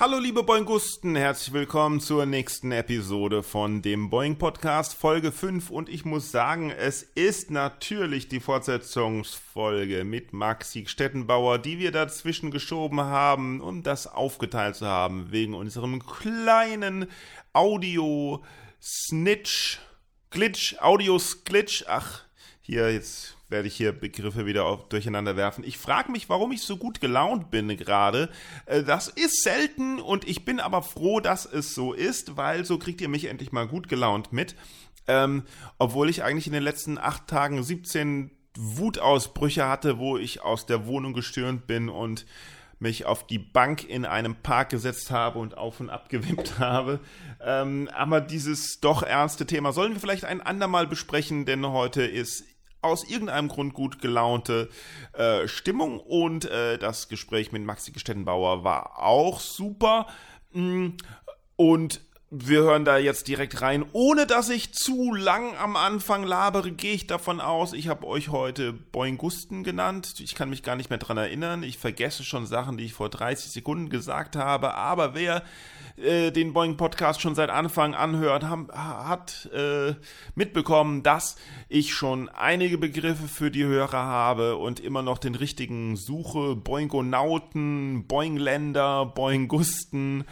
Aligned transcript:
Hallo 0.00 0.20
liebe 0.20 0.44
Boingusten, 0.44 1.16
herzlich 1.16 1.52
willkommen 1.52 1.98
zur 1.98 2.24
nächsten 2.24 2.70
Episode 2.70 3.42
von 3.42 3.82
dem 3.82 4.10
Boing 4.10 4.38
Podcast 4.38 4.94
Folge 4.94 5.32
5 5.32 5.70
und 5.70 5.88
ich 5.88 6.04
muss 6.04 6.30
sagen, 6.30 6.70
es 6.70 7.02
ist 7.02 7.50
natürlich 7.50 8.28
die 8.28 8.38
Fortsetzungsfolge 8.38 10.04
mit 10.04 10.32
Maxi 10.32 10.86
Stettenbauer, 10.86 11.58
die 11.58 11.80
wir 11.80 11.90
dazwischen 11.90 12.52
geschoben 12.52 13.00
haben, 13.00 13.60
um 13.60 13.82
das 13.82 14.06
aufgeteilt 14.06 14.76
zu 14.76 14.86
haben, 14.86 15.32
wegen 15.32 15.54
unserem 15.54 16.06
kleinen 16.06 17.06
Audio 17.52 18.44
Snitch 18.80 19.80
Glitch, 20.30 20.76
Audios 20.78 21.42
Glitch, 21.42 21.86
ach, 21.88 22.22
hier 22.60 22.92
jetzt 22.92 23.37
werde 23.48 23.68
ich 23.68 23.76
hier 23.76 23.92
Begriffe 23.92 24.46
wieder 24.46 24.64
auf, 24.66 24.88
durcheinander 24.88 25.36
werfen. 25.36 25.64
Ich 25.64 25.78
frage 25.78 26.12
mich, 26.12 26.28
warum 26.28 26.52
ich 26.52 26.62
so 26.62 26.76
gut 26.76 27.00
gelaunt 27.00 27.50
bin 27.50 27.68
gerade. 27.76 28.28
Äh, 28.66 28.82
das 28.82 29.08
ist 29.08 29.42
selten 29.42 30.00
und 30.00 30.26
ich 30.28 30.44
bin 30.44 30.60
aber 30.60 30.82
froh, 30.82 31.20
dass 31.20 31.46
es 31.46 31.74
so 31.74 31.92
ist, 31.92 32.36
weil 32.36 32.64
so 32.64 32.78
kriegt 32.78 33.00
ihr 33.00 33.08
mich 33.08 33.26
endlich 33.26 33.52
mal 33.52 33.66
gut 33.66 33.88
gelaunt 33.88 34.32
mit. 34.32 34.54
Ähm, 35.06 35.44
obwohl 35.78 36.10
ich 36.10 36.22
eigentlich 36.22 36.46
in 36.46 36.52
den 36.52 36.62
letzten 36.62 36.98
acht 36.98 37.26
Tagen 37.28 37.62
17 37.62 38.30
Wutausbrüche 38.58 39.66
hatte, 39.66 39.98
wo 39.98 40.18
ich 40.18 40.42
aus 40.42 40.66
der 40.66 40.86
Wohnung 40.86 41.14
gestürmt 41.14 41.66
bin 41.66 41.88
und 41.88 42.26
mich 42.80 43.06
auf 43.06 43.26
die 43.26 43.38
Bank 43.38 43.88
in 43.88 44.04
einem 44.04 44.36
Park 44.36 44.70
gesetzt 44.70 45.10
habe 45.10 45.38
und 45.38 45.56
auf 45.56 45.80
und 45.80 45.90
ab 45.90 46.08
gewippt 46.08 46.58
habe. 46.58 47.00
Ähm, 47.40 47.88
aber 47.94 48.20
dieses 48.20 48.80
doch 48.80 49.02
ernste 49.02 49.46
Thema 49.46 49.72
sollen 49.72 49.94
wir 49.94 50.00
vielleicht 50.00 50.24
ein 50.24 50.40
andermal 50.40 50.86
besprechen, 50.86 51.44
denn 51.44 51.66
heute 51.66 52.02
ist 52.02 52.44
aus 52.80 53.08
irgendeinem 53.08 53.48
Grund 53.48 53.74
gut 53.74 54.00
gelaunte 54.00 54.68
äh, 55.12 55.48
Stimmung 55.48 56.00
und 56.00 56.44
äh, 56.44 56.78
das 56.78 57.08
Gespräch 57.08 57.52
mit 57.52 57.64
Maxi 57.64 57.92
Gestettenbauer 57.92 58.64
war 58.64 58.98
auch 59.02 59.40
super. 59.40 60.06
Mm, 60.52 60.90
und 61.56 62.00
wir 62.30 62.60
hören 62.60 62.84
da 62.84 62.98
jetzt 62.98 63.26
direkt 63.26 63.62
rein. 63.62 63.86
Ohne 63.92 64.26
dass 64.26 64.50
ich 64.50 64.74
zu 64.74 65.14
lang 65.14 65.56
am 65.56 65.76
Anfang 65.76 66.24
labere, 66.24 66.72
gehe 66.72 66.92
ich 66.92 67.06
davon 67.06 67.40
aus, 67.40 67.72
ich 67.72 67.88
habe 67.88 68.06
euch 68.06 68.28
heute 68.28 68.74
Boingusten 68.74 69.64
genannt. 69.64 70.16
Ich 70.18 70.34
kann 70.34 70.50
mich 70.50 70.62
gar 70.62 70.76
nicht 70.76 70.90
mehr 70.90 70.98
dran 70.98 71.16
erinnern. 71.16 71.62
Ich 71.62 71.78
vergesse 71.78 72.24
schon 72.24 72.44
Sachen, 72.44 72.76
die 72.76 72.84
ich 72.84 72.92
vor 72.92 73.08
30 73.08 73.50
Sekunden 73.50 73.88
gesagt 73.88 74.36
habe. 74.36 74.74
Aber 74.74 75.14
wer 75.14 75.42
äh, 75.96 76.30
den 76.30 76.52
Boeing 76.52 76.76
Podcast 76.76 77.22
schon 77.22 77.34
seit 77.34 77.48
Anfang 77.48 77.94
anhört, 77.94 78.44
haben, 78.44 78.68
hat 78.72 79.48
äh, 79.54 79.94
mitbekommen, 80.34 81.02
dass 81.02 81.36
ich 81.70 81.94
schon 81.94 82.28
einige 82.28 82.76
Begriffe 82.76 83.26
für 83.26 83.50
die 83.50 83.64
Hörer 83.64 84.04
habe 84.04 84.56
und 84.56 84.80
immer 84.80 85.02
noch 85.02 85.16
den 85.16 85.34
richtigen 85.34 85.96
suche. 85.96 86.56
Boingonauten, 86.56 88.06
Boingländer, 88.06 89.06
Boingusten, 89.06 90.24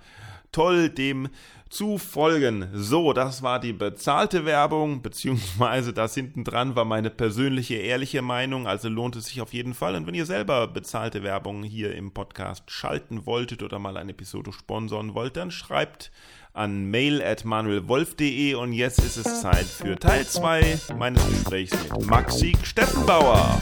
toll, 0.51 0.89
dem 0.89 1.29
zu 1.69 1.97
folgen. 1.97 2.69
So, 2.73 3.13
das 3.13 3.41
war 3.41 3.59
die 3.59 3.73
bezahlte 3.73 4.45
Werbung, 4.45 5.01
beziehungsweise 5.01 5.91
das 5.91 6.13
hinten 6.13 6.43
dran 6.43 6.75
war 6.75 6.85
meine 6.85 7.09
persönliche, 7.09 7.75
ehrliche 7.75 8.21
Meinung, 8.21 8.67
also 8.67 8.89
lohnt 8.89 9.15
es 9.15 9.25
sich 9.25 9.41
auf 9.41 9.53
jeden 9.53 9.73
Fall. 9.73 9.95
Und 9.95 10.05
wenn 10.05 10.13
ihr 10.13 10.27
selber 10.27 10.67
bezahlte 10.67 11.23
Werbung 11.23 11.63
hier 11.63 11.95
im 11.95 12.11
Podcast 12.11 12.69
schalten 12.69 13.25
wolltet 13.25 13.63
oder 13.63 13.79
mal 13.79 13.97
eine 13.97 14.11
Episode 14.11 14.53
sponsoren 14.53 15.15
wollt, 15.15 15.35
dann 15.35 15.49
schreibt 15.49 16.11
an 16.53 16.85
mail 16.91 17.21
at 17.23 17.45
manuelwolf.de 17.45 18.53
und 18.53 18.73
jetzt 18.73 18.99
ist 18.99 19.17
es 19.17 19.41
Zeit 19.41 19.65
für 19.65 19.97
Teil 19.97 20.25
2 20.25 20.79
meines 20.97 21.27
Gesprächs 21.27 21.75
mit 21.83 22.05
Maxi 22.05 22.55
Steffenbauer. 22.61 23.59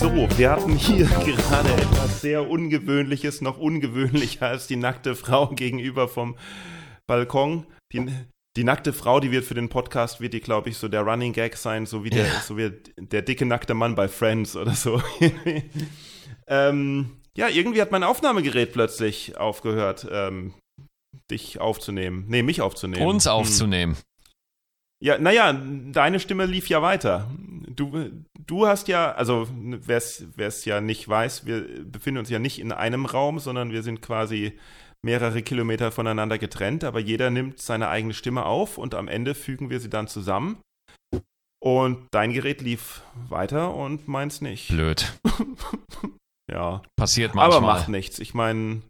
So, 0.00 0.10
wir 0.38 0.50
hatten 0.50 0.74
hier 0.74 1.04
gerade 1.24 1.68
etwas 1.68 2.22
sehr 2.22 2.48
Ungewöhnliches, 2.48 3.42
noch 3.42 3.58
ungewöhnlicher 3.58 4.46
als 4.46 4.66
die 4.66 4.76
nackte 4.76 5.14
Frau 5.14 5.48
gegenüber 5.48 6.08
vom 6.08 6.36
Balkon. 7.06 7.66
Die, 7.92 8.06
die 8.56 8.64
nackte 8.64 8.94
Frau, 8.94 9.20
die 9.20 9.32
wird 9.32 9.44
für 9.44 9.54
den 9.54 9.68
Podcast, 9.68 10.22
wird 10.22 10.32
die, 10.32 10.40
glaube 10.40 10.70
ich, 10.70 10.78
so 10.78 10.88
der 10.88 11.02
Running 11.02 11.34
Gag 11.34 11.58
sein, 11.58 11.84
so 11.84 12.04
wie 12.04 12.10
der, 12.10 12.26
ja. 12.26 12.40
so 12.40 12.56
wie 12.56 12.72
der 12.96 13.20
dicke 13.20 13.44
nackte 13.44 13.74
Mann 13.74 13.94
bei 13.94 14.08
Friends 14.08 14.56
oder 14.56 14.72
so. 14.72 15.02
ähm, 16.46 17.10
ja, 17.36 17.48
irgendwie 17.48 17.80
hat 17.80 17.92
mein 17.92 18.02
Aufnahmegerät 18.02 18.72
plötzlich 18.72 19.36
aufgehört, 19.36 20.06
ähm, 20.10 20.54
dich 21.30 21.60
aufzunehmen. 21.60 22.24
Nee, 22.28 22.42
mich 22.42 22.60
aufzunehmen. 22.60 23.06
Uns 23.06 23.26
hm. 23.26 23.32
aufzunehmen. 23.32 23.94
Hm. 23.94 24.02
Ja, 24.98 25.18
naja, 25.18 25.52
deine 25.52 26.20
Stimme 26.20 26.46
lief 26.46 26.68
ja 26.68 26.80
weiter. 26.80 27.30
Du, 27.68 28.10
du 28.46 28.66
hast 28.66 28.88
ja, 28.88 29.12
also 29.12 29.46
wer 29.52 29.98
es 29.98 30.64
ja 30.64 30.80
nicht 30.80 31.06
weiß, 31.06 31.44
wir 31.44 31.84
befinden 31.84 32.20
uns 32.20 32.30
ja 32.30 32.38
nicht 32.38 32.58
in 32.58 32.72
einem 32.72 33.04
Raum, 33.04 33.38
sondern 33.38 33.72
wir 33.72 33.82
sind 33.82 34.00
quasi 34.00 34.58
mehrere 35.04 35.42
Kilometer 35.42 35.92
voneinander 35.92 36.38
getrennt, 36.38 36.82
aber 36.82 36.98
jeder 36.98 37.28
nimmt 37.28 37.60
seine 37.60 37.88
eigene 37.88 38.14
Stimme 38.14 38.46
auf 38.46 38.78
und 38.78 38.94
am 38.94 39.08
Ende 39.08 39.34
fügen 39.34 39.68
wir 39.68 39.80
sie 39.80 39.90
dann 39.90 40.08
zusammen. 40.08 40.58
Und 41.62 42.06
dein 42.10 42.32
Gerät 42.32 42.62
lief 42.62 43.02
weiter 43.28 43.74
und 43.74 44.08
meins 44.08 44.40
nicht. 44.40 44.68
Blöd. 44.68 45.12
Ja. 46.50 46.82
Passiert 46.96 47.34
manchmal. 47.34 47.58
Aber 47.58 47.66
macht 47.66 47.88
nichts. 47.88 48.18
Ich 48.18 48.34
meine, 48.34 48.82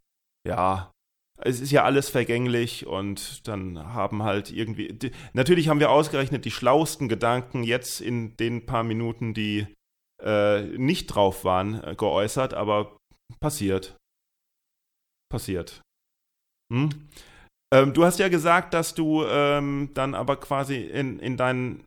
ja, 0.46 0.90
es 1.38 1.60
ist 1.60 1.70
ja 1.70 1.84
alles 1.84 2.08
vergänglich 2.08 2.86
und 2.86 3.46
dann 3.46 3.92
haben 3.94 4.22
halt 4.22 4.50
irgendwie. 4.50 4.88
Die, 4.92 5.10
natürlich 5.32 5.68
haben 5.68 5.80
wir 5.80 5.90
ausgerechnet 5.90 6.44
die 6.44 6.50
schlauesten 6.50 7.08
Gedanken 7.08 7.62
jetzt 7.62 8.00
in 8.00 8.36
den 8.36 8.66
paar 8.66 8.82
Minuten, 8.82 9.34
die 9.34 9.66
äh, 10.22 10.62
nicht 10.62 11.06
drauf 11.08 11.44
waren, 11.44 11.82
äh, 11.82 11.94
geäußert, 11.94 12.54
aber 12.54 12.96
passiert. 13.40 13.96
Passiert. 15.30 15.82
Hm? 16.72 16.90
Ähm, 17.74 17.92
du 17.92 18.04
hast 18.04 18.18
ja 18.18 18.28
gesagt, 18.28 18.74
dass 18.74 18.94
du 18.94 19.24
ähm, 19.24 19.90
dann 19.92 20.14
aber 20.14 20.36
quasi 20.36 20.76
in, 20.76 21.18
in 21.18 21.36
deinen 21.36 21.84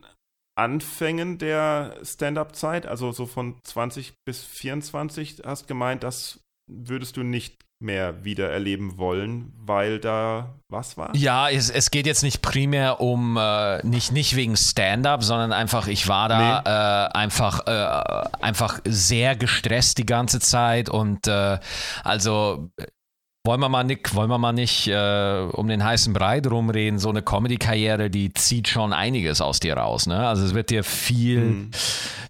Anfängen 0.56 1.38
der 1.38 1.96
Stand-up-Zeit, 2.02 2.86
also 2.86 3.12
so 3.12 3.26
von 3.26 3.56
20 3.62 4.14
bis 4.24 4.42
24, 4.44 5.42
hast 5.44 5.66
gemeint, 5.68 6.02
das 6.02 6.40
würdest 6.66 7.16
du 7.16 7.22
nicht 7.22 7.64
mehr 7.82 8.24
wieder 8.24 8.50
erleben 8.50 8.98
wollen, 8.98 9.52
weil 9.56 9.98
da 9.98 10.54
was 10.68 10.98
war? 10.98 11.16
Ja, 11.16 11.48
es, 11.48 11.70
es 11.70 11.90
geht 11.90 12.06
jetzt 12.06 12.22
nicht 12.22 12.42
primär 12.42 13.00
um, 13.00 13.38
äh, 13.38 13.84
nicht, 13.86 14.12
nicht 14.12 14.36
wegen 14.36 14.56
Stand-up, 14.56 15.24
sondern 15.24 15.52
einfach, 15.52 15.88
ich 15.88 16.06
war 16.06 16.28
da 16.28 16.62
nee. 16.62 16.70
äh, 16.70 17.18
einfach, 17.18 17.66
äh, 17.66 18.28
einfach 18.44 18.80
sehr 18.84 19.34
gestresst 19.34 19.96
die 19.96 20.06
ganze 20.06 20.40
Zeit 20.40 20.90
und 20.90 21.26
äh, 21.26 21.58
also 22.04 22.70
wollen 23.44 23.60
wir 23.60 23.68
mal 23.68 23.84
nicht, 23.84 24.14
wollen 24.14 24.28
wir 24.28 24.38
mal 24.38 24.52
nicht 24.52 24.86
äh, 24.88 25.48
um 25.52 25.66
den 25.68 25.82
heißen 25.82 26.12
Brei 26.12 26.40
rumreden. 26.40 26.98
So 26.98 27.08
eine 27.08 27.22
Comedy-Karriere, 27.22 28.10
die 28.10 28.34
zieht 28.34 28.68
schon 28.68 28.92
einiges 28.92 29.40
aus 29.40 29.60
dir 29.60 29.76
raus. 29.76 30.06
Ne? 30.06 30.26
Also 30.26 30.44
es 30.44 30.54
wird 30.54 30.70
dir 30.70 30.84
viel, 30.84 31.40
mhm. 31.40 31.70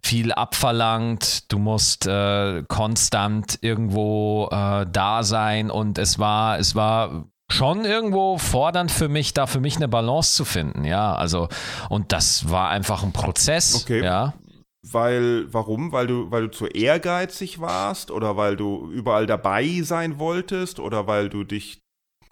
viel 0.03 0.33
abverlangt. 0.33 1.51
Du 1.51 1.59
musst 1.59 2.07
äh, 2.07 2.63
konstant 2.69 3.59
irgendwo 3.61 4.49
äh, 4.53 4.87
da 4.91 5.23
sein 5.25 5.71
und 5.71 5.99
es 5.99 6.19
war, 6.21 6.59
es 6.59 6.77
war 6.77 7.25
schon 7.51 7.85
irgendwo 7.85 8.39
fordernd 8.39 8.93
für 8.93 9.09
mich, 9.09 9.35
da 9.35 9.49
für 9.49 9.59
mich 9.59 9.77
eine 9.77 9.89
Balance 9.89 10.35
zu 10.35 10.45
finden. 10.45 10.85
Ja, 10.85 11.15
also 11.15 11.49
und 11.89 12.13
das 12.13 12.51
war 12.51 12.71
einfach 12.71 13.03
ein 13.03 13.13
Prozess. 13.13 13.83
Okay. 13.83 14.05
Ja. 14.05 14.35
Weil, 14.93 15.53
warum? 15.53 15.93
Weil 15.93 16.07
du, 16.07 16.31
weil 16.31 16.43
du 16.43 16.51
zu 16.51 16.67
ehrgeizig 16.67 17.61
warst 17.61 18.11
oder 18.11 18.37
weil 18.37 18.57
du 18.57 18.91
überall 18.91 19.27
dabei 19.27 19.83
sein 19.83 20.19
wolltest 20.19 20.81
oder 20.81 21.07
weil 21.07 21.29
du 21.29 21.45
dich, 21.45 21.81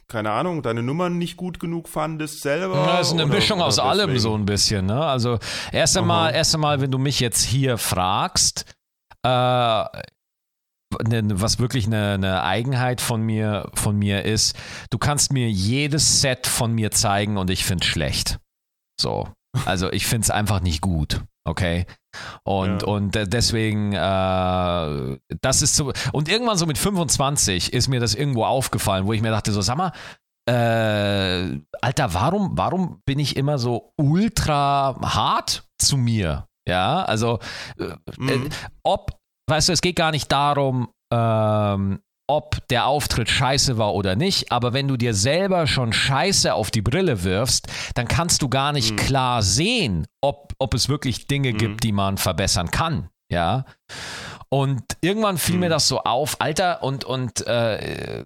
keine 0.08 0.30
Ahnung, 0.30 0.62
deine 0.62 0.82
Nummern 0.82 1.18
nicht 1.18 1.36
gut 1.36 1.60
genug 1.60 1.88
fandest 1.88 2.42
selber? 2.42 2.74
Ja, 2.74 2.98
das 2.98 3.08
ist 3.08 3.12
eine 3.12 3.26
oder, 3.26 3.34
Mischung 3.34 3.60
aus 3.60 3.76
deswegen? 3.76 3.90
allem 3.90 4.18
so 4.18 4.34
ein 4.34 4.46
bisschen, 4.46 4.86
ne? 4.86 5.04
Also, 5.04 5.38
erst 5.72 5.96
einmal, 5.96 6.34
erst 6.34 6.54
einmal, 6.54 6.80
wenn 6.80 6.90
du 6.90 6.98
mich 6.98 7.20
jetzt 7.20 7.44
hier 7.44 7.78
fragst, 7.78 8.64
äh, 9.22 9.28
ne, 9.28 11.22
was 11.34 11.58
wirklich 11.58 11.86
eine, 11.86 12.14
eine, 12.14 12.42
Eigenheit 12.42 13.00
von 13.00 13.22
mir, 13.22 13.70
von 13.74 13.96
mir 13.96 14.24
ist, 14.24 14.56
du 14.90 14.98
kannst 14.98 15.32
mir 15.32 15.50
jedes 15.50 16.20
Set 16.20 16.46
von 16.46 16.72
mir 16.72 16.90
zeigen 16.90 17.36
und 17.36 17.50
ich 17.50 17.64
finde 17.64 17.84
es 17.84 17.88
schlecht. 17.88 18.38
So. 19.00 19.28
Also 19.64 19.90
ich 19.92 20.06
finde 20.06 20.24
es 20.24 20.30
einfach 20.30 20.60
nicht 20.60 20.80
gut. 20.80 21.22
Okay. 21.48 21.86
Und, 22.44 22.82
ja. 22.82 22.88
und 22.88 23.14
deswegen, 23.14 23.92
äh, 23.92 25.18
das 25.40 25.62
ist 25.62 25.76
so. 25.76 25.92
Und 26.12 26.28
irgendwann 26.28 26.58
so 26.58 26.66
mit 26.66 26.76
25 26.76 27.72
ist 27.72 27.88
mir 27.88 28.00
das 28.00 28.14
irgendwo 28.14 28.44
aufgefallen, 28.44 29.06
wo 29.06 29.14
ich 29.14 29.22
mir 29.22 29.30
dachte, 29.30 29.52
so, 29.52 29.62
sag 29.62 29.76
mal, 29.76 29.92
äh, 30.46 31.58
Alter, 31.80 32.14
warum, 32.14 32.50
warum 32.56 33.02
bin 33.06 33.18
ich 33.18 33.36
immer 33.36 33.58
so 33.58 33.92
ultra 33.96 34.98
hart 35.02 35.64
zu 35.78 35.96
mir? 35.96 36.46
Ja, 36.66 37.02
also, 37.02 37.38
äh, 37.78 37.94
mhm. 38.18 38.50
ob, 38.82 39.18
weißt 39.48 39.68
du, 39.68 39.72
es 39.72 39.80
geht 39.80 39.96
gar 39.96 40.10
nicht 40.10 40.30
darum, 40.30 40.90
ähm, 41.12 42.00
ob 42.28 42.66
der 42.68 42.86
Auftritt 42.86 43.28
scheiße 43.30 43.78
war 43.78 43.94
oder 43.94 44.14
nicht, 44.14 44.52
aber 44.52 44.72
wenn 44.72 44.86
du 44.86 44.96
dir 44.96 45.14
selber 45.14 45.66
schon 45.66 45.92
scheiße 45.92 46.52
auf 46.54 46.70
die 46.70 46.82
Brille 46.82 47.24
wirfst, 47.24 47.66
dann 47.94 48.06
kannst 48.06 48.42
du 48.42 48.48
gar 48.48 48.72
nicht 48.72 48.92
mhm. 48.92 48.96
klar 48.96 49.42
sehen, 49.42 50.06
ob, 50.20 50.52
ob 50.58 50.74
es 50.74 50.88
wirklich 50.88 51.26
Dinge 51.26 51.52
mhm. 51.52 51.58
gibt, 51.58 51.84
die 51.84 51.92
man 51.92 52.18
verbessern 52.18 52.70
kann. 52.70 53.08
Ja. 53.30 53.64
Und 54.50 54.82
irgendwann 55.00 55.38
fiel 55.38 55.56
mhm. 55.56 55.60
mir 55.60 55.68
das 55.68 55.88
so 55.88 56.00
auf, 56.00 56.40
Alter, 56.40 56.82
und, 56.82 57.04
und 57.04 57.46
äh, 57.46 58.24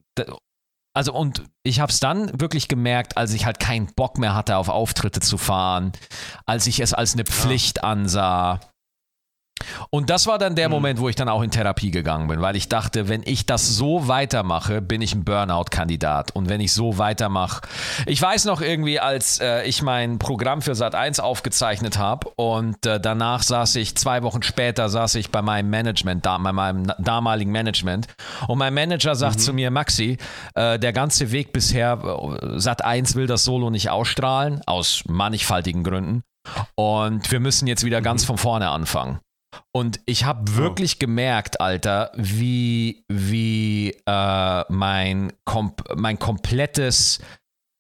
also 0.95 1.13
und 1.15 1.45
ich 1.63 1.81
habe 1.81 1.91
es 1.91 2.01
dann 2.01 2.39
wirklich 2.39 2.69
gemerkt, 2.69 3.17
als 3.17 3.33
ich 3.33 3.47
halt 3.47 3.61
keinen 3.61 3.87
Bock 3.95 4.19
mehr 4.19 4.35
hatte, 4.35 4.57
auf 4.57 4.69
Auftritte 4.69 5.21
zu 5.21 5.39
fahren, 5.39 5.93
als 6.45 6.67
ich 6.67 6.81
es 6.81 6.93
als 6.93 7.15
eine 7.15 7.25
Pflicht 7.25 7.79
ja. 7.79 7.85
ansah 7.85 8.61
und 9.91 10.11
das 10.11 10.27
war 10.27 10.39
dann 10.39 10.55
der 10.55 10.69
mhm. 10.69 10.75
Moment, 10.75 11.01
wo 11.01 11.09
ich 11.09 11.17
dann 11.17 11.29
auch 11.29 11.43
in 11.43 11.51
Therapie 11.51 11.91
gegangen 11.91 12.29
bin, 12.29 12.41
weil 12.41 12.57
ich 12.57 12.69
dachte, 12.69 13.09
wenn 13.09 13.23
ich 13.25 13.47
das 13.47 13.69
so 13.77 14.09
weitermache, 14.09 14.81
bin 14.81 15.03
ich 15.03 15.15
ein 15.15 15.25
Burnout-Kandidat. 15.25 16.33
Und 16.33 16.49
wenn 16.49 16.61
ich 16.61 16.73
so 16.73 16.99
weitermache, 16.99 17.63
ich 18.07 18.21
weiß 18.21 18.45
noch 18.47 18.61
irgendwie, 18.61 19.01
als 19.01 19.41
äh, 19.41 19.65
ich 19.65 19.83
mein 19.83 20.19
Programm 20.19 20.63
für 20.63 20.75
Sat 20.75 20.95
1 20.95 21.21
aufgezeichnet 21.21 21.99
habe 21.99 22.31
und 22.37 22.85
äh, 22.87 23.01
danach 23.01 23.43
saß 23.43 23.77
ich, 23.77 23.97
zwei 23.97 24.23
Wochen 24.23 24.43
später 24.43 24.89
saß 24.89 25.15
ich 25.17 25.31
bei 25.31 25.43
meinem 25.43 25.71
Management, 25.71 26.27
da, 26.27 26.39
bei 26.39 26.53
meinem 26.53 26.93
damaligen 26.99 27.53
Management. 27.53 28.09
Und 28.49 28.59
mein 28.59 28.75
Manager 28.75 29.15
sagt 29.15 29.37
mhm. 29.37 29.41
zu 29.41 29.53
mir, 29.53 29.71
Maxi, 29.71 30.19
äh, 30.55 30.79
der 30.79 30.93
ganze 30.93 31.33
Weg 31.33 31.53
bisher, 31.53 31.99
äh, 32.03 32.59
Sat 32.59 32.85
1 32.85 33.15
will 33.15 33.27
das 33.27 33.45
Solo 33.45 33.71
nicht 33.71 33.91
ausstrahlen, 33.91 34.63
aus 34.67 35.05
mannigfaltigen 35.07 35.85
Gründen. 35.85 36.23
Und 36.75 37.31
wir 37.31 37.41
müssen 37.41 37.67
jetzt 37.67 37.85
wieder 37.85 38.01
mhm. 38.01 38.05
ganz 38.05 38.25
von 38.25 38.39
vorne 38.39 38.71
anfangen. 38.71 39.21
Und 39.73 40.01
ich 40.07 40.25
habe 40.25 40.51
oh. 40.53 40.57
wirklich 40.57 40.97
oh. 40.97 41.01
gemerkt, 41.01 41.61
Alter, 41.61 42.13
wie, 42.15 43.05
wie 43.09 43.91
äh, 44.07 44.65
mein, 44.73 45.33
kom 45.45 45.75
mein 45.95 46.19
komplettes 46.19 47.21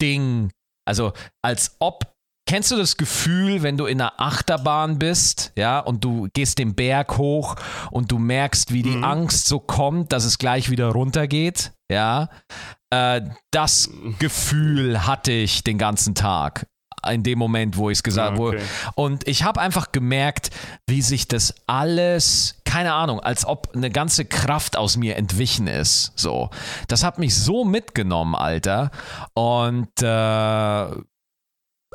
Ding, 0.00 0.50
also 0.86 1.12
als 1.42 1.76
ob 1.78 2.12
Kennst 2.48 2.72
du 2.72 2.76
das 2.76 2.96
Gefühl, 2.96 3.62
wenn 3.62 3.76
du 3.76 3.86
in 3.86 4.00
einer 4.00 4.20
Achterbahn 4.20 4.98
bist, 4.98 5.52
ja, 5.56 5.78
und 5.78 6.02
du 6.02 6.28
gehst 6.34 6.58
den 6.58 6.74
Berg 6.74 7.16
hoch 7.16 7.54
und 7.90 8.10
du 8.10 8.18
merkst, 8.18 8.72
wie 8.72 8.82
die 8.82 8.96
mhm. 8.96 9.04
Angst 9.04 9.46
so 9.46 9.60
kommt, 9.60 10.12
dass 10.12 10.24
es 10.24 10.38
gleich 10.38 10.68
wieder 10.68 10.88
runtergeht, 10.88 11.72
ja? 11.90 12.28
Äh, 12.90 13.22
das 13.52 13.88
mhm. 13.88 14.16
Gefühl 14.18 15.06
hatte 15.06 15.32
ich 15.32 15.62
den 15.62 15.78
ganzen 15.78 16.14
Tag 16.14 16.66
in 17.10 17.22
dem 17.22 17.38
Moment, 17.38 17.76
wo 17.76 17.90
ich 17.90 17.98
es 17.98 18.02
gesagt 18.02 18.38
habe. 18.38 18.48
Okay. 18.48 18.62
Und 18.94 19.26
ich 19.26 19.44
habe 19.44 19.60
einfach 19.60 19.92
gemerkt, 19.92 20.50
wie 20.86 21.02
sich 21.02 21.28
das 21.28 21.54
alles, 21.66 22.60
keine 22.64 22.94
Ahnung, 22.94 23.20
als 23.20 23.44
ob 23.44 23.74
eine 23.74 23.90
ganze 23.90 24.24
Kraft 24.24 24.76
aus 24.76 24.96
mir 24.96 25.16
entwichen 25.16 25.66
ist. 25.66 26.12
So, 26.16 26.50
das 26.88 27.04
hat 27.04 27.18
mich 27.18 27.34
so 27.34 27.64
mitgenommen, 27.64 28.34
Alter. 28.34 28.90
Und 29.34 29.90
äh, 30.02 31.02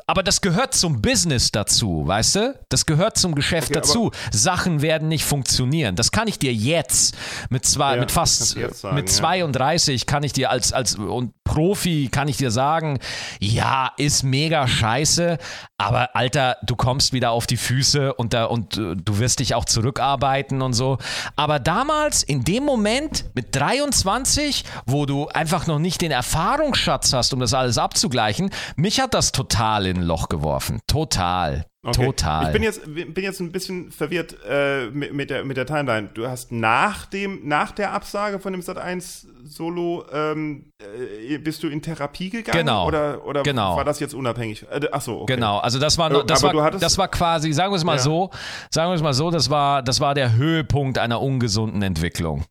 aber 0.08 0.22
das 0.22 0.40
gehört 0.40 0.72
zum 0.72 1.02
Business 1.02 1.52
dazu, 1.52 2.02
weißt 2.06 2.36
du? 2.36 2.58
Das 2.70 2.86
gehört 2.86 3.18
zum 3.18 3.34
Geschäft 3.34 3.68
okay, 3.68 3.80
dazu. 3.80 4.10
Sachen 4.30 4.80
werden 4.80 5.06
nicht 5.08 5.26
funktionieren. 5.26 5.96
Das 5.96 6.12
kann 6.12 6.28
ich 6.28 6.38
dir 6.38 6.52
jetzt 6.52 7.14
mit 7.50 7.66
zwei, 7.66 7.94
ja, 7.94 8.00
mit 8.00 8.10
fast 8.10 8.56
sagen, 8.56 8.94
mit 8.94 9.10
32 9.10 10.00
ja. 10.00 10.06
kann 10.06 10.22
ich 10.22 10.32
dir 10.32 10.50
als 10.50 10.72
als 10.72 10.94
und 10.94 11.34
Profi 11.44 12.08
kann 12.10 12.26
ich 12.26 12.38
dir 12.38 12.50
sagen, 12.50 12.98
ja, 13.38 13.92
ist 13.98 14.22
mega 14.22 14.66
scheiße, 14.66 15.36
aber 15.76 16.16
Alter, 16.16 16.56
du 16.64 16.74
kommst 16.74 17.12
wieder 17.12 17.30
auf 17.30 17.46
die 17.46 17.56
Füße 17.56 18.14
und 18.14 18.32
da 18.32 18.46
und 18.46 18.78
äh, 18.78 18.96
du 18.96 19.18
wirst 19.18 19.40
dich 19.40 19.54
auch 19.54 19.64
zurückarbeiten 19.64 20.62
und 20.62 20.72
so. 20.72 20.98
Aber 21.36 21.58
damals 21.58 22.22
in 22.22 22.44
dem 22.44 22.64
Moment 22.64 23.26
mit 23.34 23.54
23, 23.54 24.64
wo 24.86 25.06
du 25.06 25.28
einfach 25.28 25.66
noch 25.66 25.78
nicht 25.78 26.00
den 26.00 26.10
Erfahrungsschatz 26.10 27.12
hast, 27.12 27.32
um 27.34 27.40
das 27.40 27.54
alles 27.54 27.76
abzugleichen, 27.76 28.50
mich 28.76 29.00
hat 29.00 29.14
das 29.14 29.32
total 29.32 29.86
in 29.86 29.97
ein 29.98 30.02
Loch 30.02 30.28
geworfen. 30.28 30.80
Total. 30.86 31.64
Okay. 31.86 32.06
Total. 32.06 32.46
Ich 32.46 32.52
bin 32.52 32.62
jetzt, 32.62 32.84
bin 32.84 33.24
jetzt 33.24 33.40
ein 33.40 33.52
bisschen 33.52 33.92
verwirrt 33.92 34.36
äh, 34.48 34.86
mit, 34.90 35.14
mit, 35.14 35.30
der, 35.30 35.44
mit 35.44 35.56
der 35.56 35.64
Timeline. 35.64 36.10
Du 36.12 36.26
hast 36.26 36.50
nach, 36.50 37.06
dem, 37.06 37.46
nach 37.46 37.70
der 37.70 37.92
Absage 37.92 38.40
von 38.40 38.52
dem 38.52 38.62
Sat 38.62 38.78
1 38.78 39.28
Solo 39.44 40.04
ähm, 40.12 40.72
äh, 40.80 41.38
bist 41.38 41.62
du 41.62 41.68
in 41.68 41.80
Therapie 41.80 42.30
gegangen? 42.30 42.58
Genau. 42.58 42.86
Oder, 42.86 43.24
oder 43.24 43.42
genau. 43.42 43.76
war 43.76 43.84
das 43.84 44.00
jetzt 44.00 44.14
unabhängig? 44.14 44.66
Äh, 44.70 44.88
achso, 44.90 45.22
okay. 45.22 45.34
Genau, 45.36 45.58
also 45.58 45.78
das 45.78 45.96
war, 45.98 46.10
das, 46.24 46.42
war, 46.42 46.62
hattest, 46.62 46.82
das 46.82 46.98
war 46.98 47.08
quasi, 47.08 47.52
sagen 47.52 47.72
wir 47.72 47.76
es 47.76 47.84
mal 47.84 47.96
ja. 47.96 48.02
so, 48.02 48.30
sagen 48.70 48.90
wir 48.90 48.94
es 48.94 49.02
mal 49.02 49.14
so, 49.14 49.30
das 49.30 49.48
war, 49.48 49.82
das 49.82 50.00
war 50.00 50.14
der 50.14 50.34
Höhepunkt 50.34 50.98
einer 50.98 51.22
ungesunden 51.22 51.82
Entwicklung. 51.82 52.44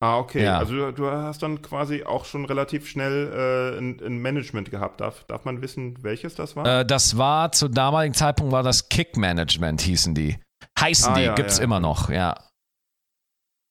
Ah, 0.00 0.18
okay. 0.18 0.44
Ja. 0.44 0.58
Also 0.58 0.92
du, 0.92 1.10
hast 1.10 1.42
dann 1.42 1.60
quasi 1.60 2.04
auch 2.04 2.24
schon 2.24 2.44
relativ 2.44 2.88
schnell 2.88 3.32
äh, 3.32 3.78
ein, 3.78 4.00
ein, 4.00 4.18
Management 4.18 4.70
gehabt. 4.70 5.00
Darf, 5.00 5.24
darf 5.24 5.44
man 5.44 5.60
wissen, 5.60 6.02
welches 6.02 6.36
das 6.36 6.54
war? 6.54 6.80
Äh, 6.80 6.86
das 6.86 7.18
war 7.18 7.50
zu 7.50 7.68
damaligen 7.68 8.14
Zeitpunkt 8.14 8.52
war 8.52 8.62
das 8.62 8.88
Kick 8.88 9.16
Management, 9.16 9.80
hießen 9.80 10.14
die. 10.14 10.38
Heißen 10.78 11.12
ah, 11.12 11.16
die, 11.16 11.24
ja, 11.24 11.34
gibt's 11.34 11.58
ja. 11.58 11.64
immer 11.64 11.80
noch, 11.80 12.10
ja. 12.10 12.36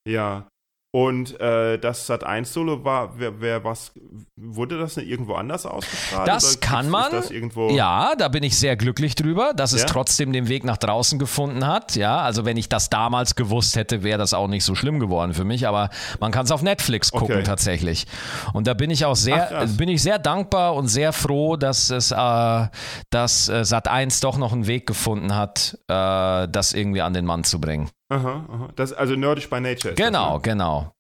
Ja. 0.06 0.50
Und 0.92 1.40
äh, 1.42 1.78
das 1.78 2.08
Sat 2.08 2.24
1 2.24 2.54
Solo 2.54 2.86
war, 2.86 3.20
wer, 3.20 3.42
wer 3.42 3.64
was, 3.66 3.92
wurde 4.38 4.80
das 4.80 4.96
irgendwo 4.96 5.34
anders 5.34 5.66
ausgestrahlt? 5.66 6.28
Das 6.28 6.62
kann 6.62 6.90
man. 6.90 7.12
Das 7.12 7.30
ja, 7.72 8.16
da 8.18 8.30
bin 8.30 8.42
ich 8.42 8.58
sehr 8.58 8.78
glücklich 8.78 9.14
drüber, 9.16 9.52
dass 9.54 9.74
ja? 9.74 9.80
es 9.80 9.86
trotzdem 9.86 10.32
den 10.32 10.48
Weg 10.48 10.64
nach 10.64 10.78
draußen 10.78 11.20
gefunden 11.20 11.68
hat. 11.68 11.98
Ja, 11.98 12.20
also 12.20 12.46
wenn 12.46 12.56
ich 12.56 12.70
das 12.70 12.90
damals 12.90 13.36
gewusst 13.36 13.76
hätte, 13.76 14.02
wäre 14.02 14.18
das 14.18 14.34
auch 14.34 14.48
nicht 14.48 14.64
so 14.64 14.76
schlimm 14.76 15.00
geworden 15.00 15.34
für 15.34 15.44
mich. 15.44 15.68
Aber 15.68 15.90
man 16.22 16.32
kann 16.32 16.46
es 16.46 16.52
auf 16.52 16.62
Netflix 16.62 17.12
gucken 17.12 17.36
okay. 17.36 17.44
tatsächlich. 17.44 18.08
Und 18.54 18.66
da 18.66 18.74
bin 18.74 18.90
ich 18.90 19.04
auch 19.04 19.18
sehr, 19.18 19.50
Ach, 19.54 19.78
bin 19.78 19.90
ich 19.90 20.02
sehr 20.02 20.20
dankbar 20.20 20.74
und 20.74 20.88
sehr 20.88 21.12
froh, 21.12 21.58
dass 21.58 21.90
es, 21.90 22.12
äh, 22.12 22.68
dass 23.10 23.50
äh, 23.50 23.66
Sat 23.66 23.90
1 23.90 24.22
doch 24.22 24.38
noch 24.38 24.54
einen 24.54 24.68
Weg 24.68 24.88
gefunden 24.88 25.36
hat, 25.36 25.78
äh, 25.90 26.48
das 26.48 26.72
irgendwie 26.72 27.02
an 27.02 27.14
den 27.14 27.26
Mann 27.26 27.44
zu 27.44 27.60
bringen. 27.60 27.90
Aha, 28.10 28.46
aha. 28.50 28.70
Das 28.76 28.94
also 28.94 29.16
nerdisch 29.16 29.50
by 29.50 29.60
nature. 29.60 29.94
genau, 29.96 30.38
das, 30.38 30.46
ne? 30.46 30.52
genau. 30.52 30.94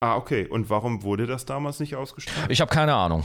Ah, 0.00 0.16
okay. 0.16 0.46
Und 0.46 0.68
warum 0.68 1.02
wurde 1.02 1.26
das 1.26 1.46
damals 1.46 1.80
nicht 1.80 1.96
ausgestrahlt? 1.96 2.50
Ich 2.50 2.60
habe 2.60 2.70
keine 2.70 2.94
Ahnung. 2.94 3.24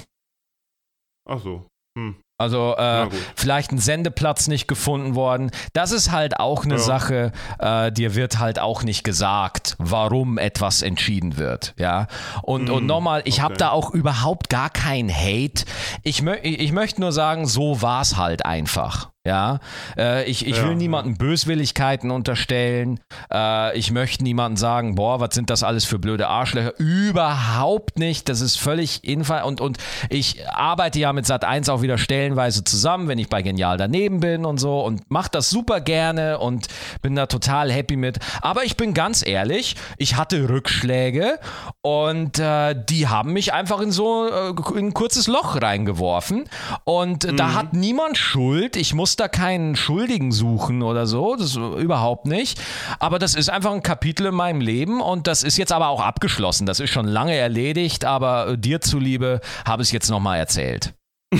Ach 1.27 1.39
so. 1.39 1.67
Hm. 1.97 2.15
Also 2.39 2.73
äh, 2.77 3.09
vielleicht 3.35 3.73
ein 3.73 3.79
Sendeplatz 3.79 4.47
nicht 4.47 4.69
gefunden 4.69 5.13
worden. 5.13 5.51
Das 5.73 5.91
ist 5.91 6.09
halt 6.09 6.39
auch 6.39 6.63
eine 6.63 6.75
ja. 6.75 6.79
Sache, 6.79 7.33
äh, 7.59 7.91
dir 7.91 8.15
wird 8.15 8.39
halt 8.39 8.59
auch 8.59 8.83
nicht 8.83 9.03
gesagt, 9.03 9.75
warum 9.77 10.37
etwas 10.37 10.81
entschieden 10.81 11.35
wird. 11.35 11.73
Ja. 11.77 12.07
Und, 12.41 12.69
mm, 12.69 12.73
und 12.73 12.85
nochmal, 12.85 13.23
ich 13.25 13.35
okay. 13.35 13.41
habe 13.41 13.57
da 13.57 13.71
auch 13.71 13.91
überhaupt 13.93 14.49
gar 14.49 14.69
keinen 14.69 15.13
Hate. 15.13 15.65
Ich, 16.03 16.21
mö 16.21 16.37
ich 16.41 16.71
möchte 16.71 17.01
nur 17.01 17.11
sagen, 17.11 17.45
so 17.45 17.81
war 17.81 18.01
es 18.01 18.15
halt 18.15 18.45
einfach. 18.45 19.11
Ja, 19.29 19.59
äh, 19.95 20.27
ich, 20.27 20.47
ich 20.47 20.57
ja, 20.57 20.67
will 20.67 20.73
niemandem 20.73 21.15
Böswilligkeiten 21.15 22.09
unterstellen. 22.09 22.99
Äh, 23.31 23.77
ich 23.77 23.91
möchte 23.91 24.23
niemandem 24.23 24.57
sagen, 24.57 24.95
boah, 24.95 25.19
was 25.19 25.35
sind 25.35 25.51
das 25.51 25.61
alles 25.61 25.85
für 25.85 25.99
blöde 25.99 26.27
Arschlöcher? 26.27 26.73
Überhaupt 26.79 27.99
nicht. 27.99 28.27
Das 28.27 28.41
ist 28.41 28.59
völlig 28.59 29.03
infall. 29.03 29.43
Und, 29.43 29.61
und 29.61 29.77
ich 30.09 30.49
arbeite 30.49 30.97
ja 30.97 31.13
mit 31.13 31.25
Sat1 31.25 31.69
auch 31.69 31.83
wieder 31.83 31.99
stellenweise 31.99 32.63
zusammen, 32.63 33.07
wenn 33.07 33.19
ich 33.19 33.29
bei 33.29 33.43
Genial 33.43 33.77
daneben 33.77 34.19
bin 34.19 34.45
und 34.45 34.57
so 34.57 34.81
und 34.81 35.11
mache 35.11 35.29
das 35.31 35.51
super 35.51 35.79
gerne 35.79 36.39
und 36.39 36.65
bin 37.03 37.15
da 37.15 37.27
total 37.27 37.71
happy 37.71 37.97
mit. 37.97 38.17
Aber 38.41 38.63
ich 38.63 38.77
bin 38.77 38.95
ganz 38.95 39.23
ehrlich, 39.23 39.75
ich 39.99 40.15
hatte 40.15 40.49
Rückschläge 40.49 41.37
und 41.81 42.39
äh, 42.39 42.75
die 42.89 43.07
haben 43.07 43.33
mich 43.33 43.53
einfach 43.53 43.79
in 43.79 43.91
so 43.91 44.27
äh, 44.27 44.55
in 44.75 44.87
ein 44.87 44.93
kurzes 44.95 45.27
Loch 45.27 45.61
reingeworfen. 45.61 46.45
Und 46.83 47.31
mhm. 47.31 47.37
da 47.37 47.53
hat 47.53 47.73
niemand 47.73 48.17
Schuld. 48.17 48.75
Ich 48.75 48.95
musste 48.95 49.18
da 49.19 49.27
keinen 49.27 49.75
Schuldigen 49.75 50.31
suchen 50.31 50.81
oder 50.81 51.07
so, 51.07 51.35
das 51.35 51.55
überhaupt 51.55 52.25
nicht. 52.25 52.61
Aber 52.99 53.19
das 53.19 53.35
ist 53.35 53.49
einfach 53.49 53.71
ein 53.71 53.83
Kapitel 53.83 54.27
in 54.27 54.35
meinem 54.35 54.61
Leben 54.61 55.01
und 55.01 55.27
das 55.27 55.43
ist 55.43 55.57
jetzt 55.57 55.71
aber 55.71 55.89
auch 55.89 56.01
abgeschlossen. 56.01 56.65
Das 56.65 56.79
ist 56.79 56.89
schon 56.89 57.07
lange 57.07 57.35
erledigt, 57.35 58.05
aber 58.05 58.57
dir 58.57 58.81
zuliebe 58.81 59.41
habe 59.65 59.81
ich 59.81 59.89
es 59.89 59.91
jetzt 59.91 60.09
nochmal 60.09 60.39
erzählt. 60.39 60.93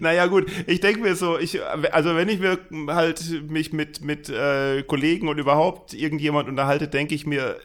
naja 0.00 0.26
gut, 0.26 0.50
ich 0.66 0.80
denke 0.80 1.00
mir 1.00 1.14
so, 1.14 1.38
ich, 1.38 1.58
also 1.92 2.16
wenn 2.16 2.28
ich 2.28 2.38
mir 2.38 2.58
halt 2.88 3.50
mich 3.50 3.72
mit, 3.72 4.02
mit 4.02 4.30
äh, 4.30 4.82
Kollegen 4.82 5.28
und 5.28 5.38
überhaupt 5.38 5.92
irgendjemand 5.92 6.48
unterhalte, 6.48 6.88
denke 6.88 7.14
ich 7.14 7.26
mir, 7.26 7.58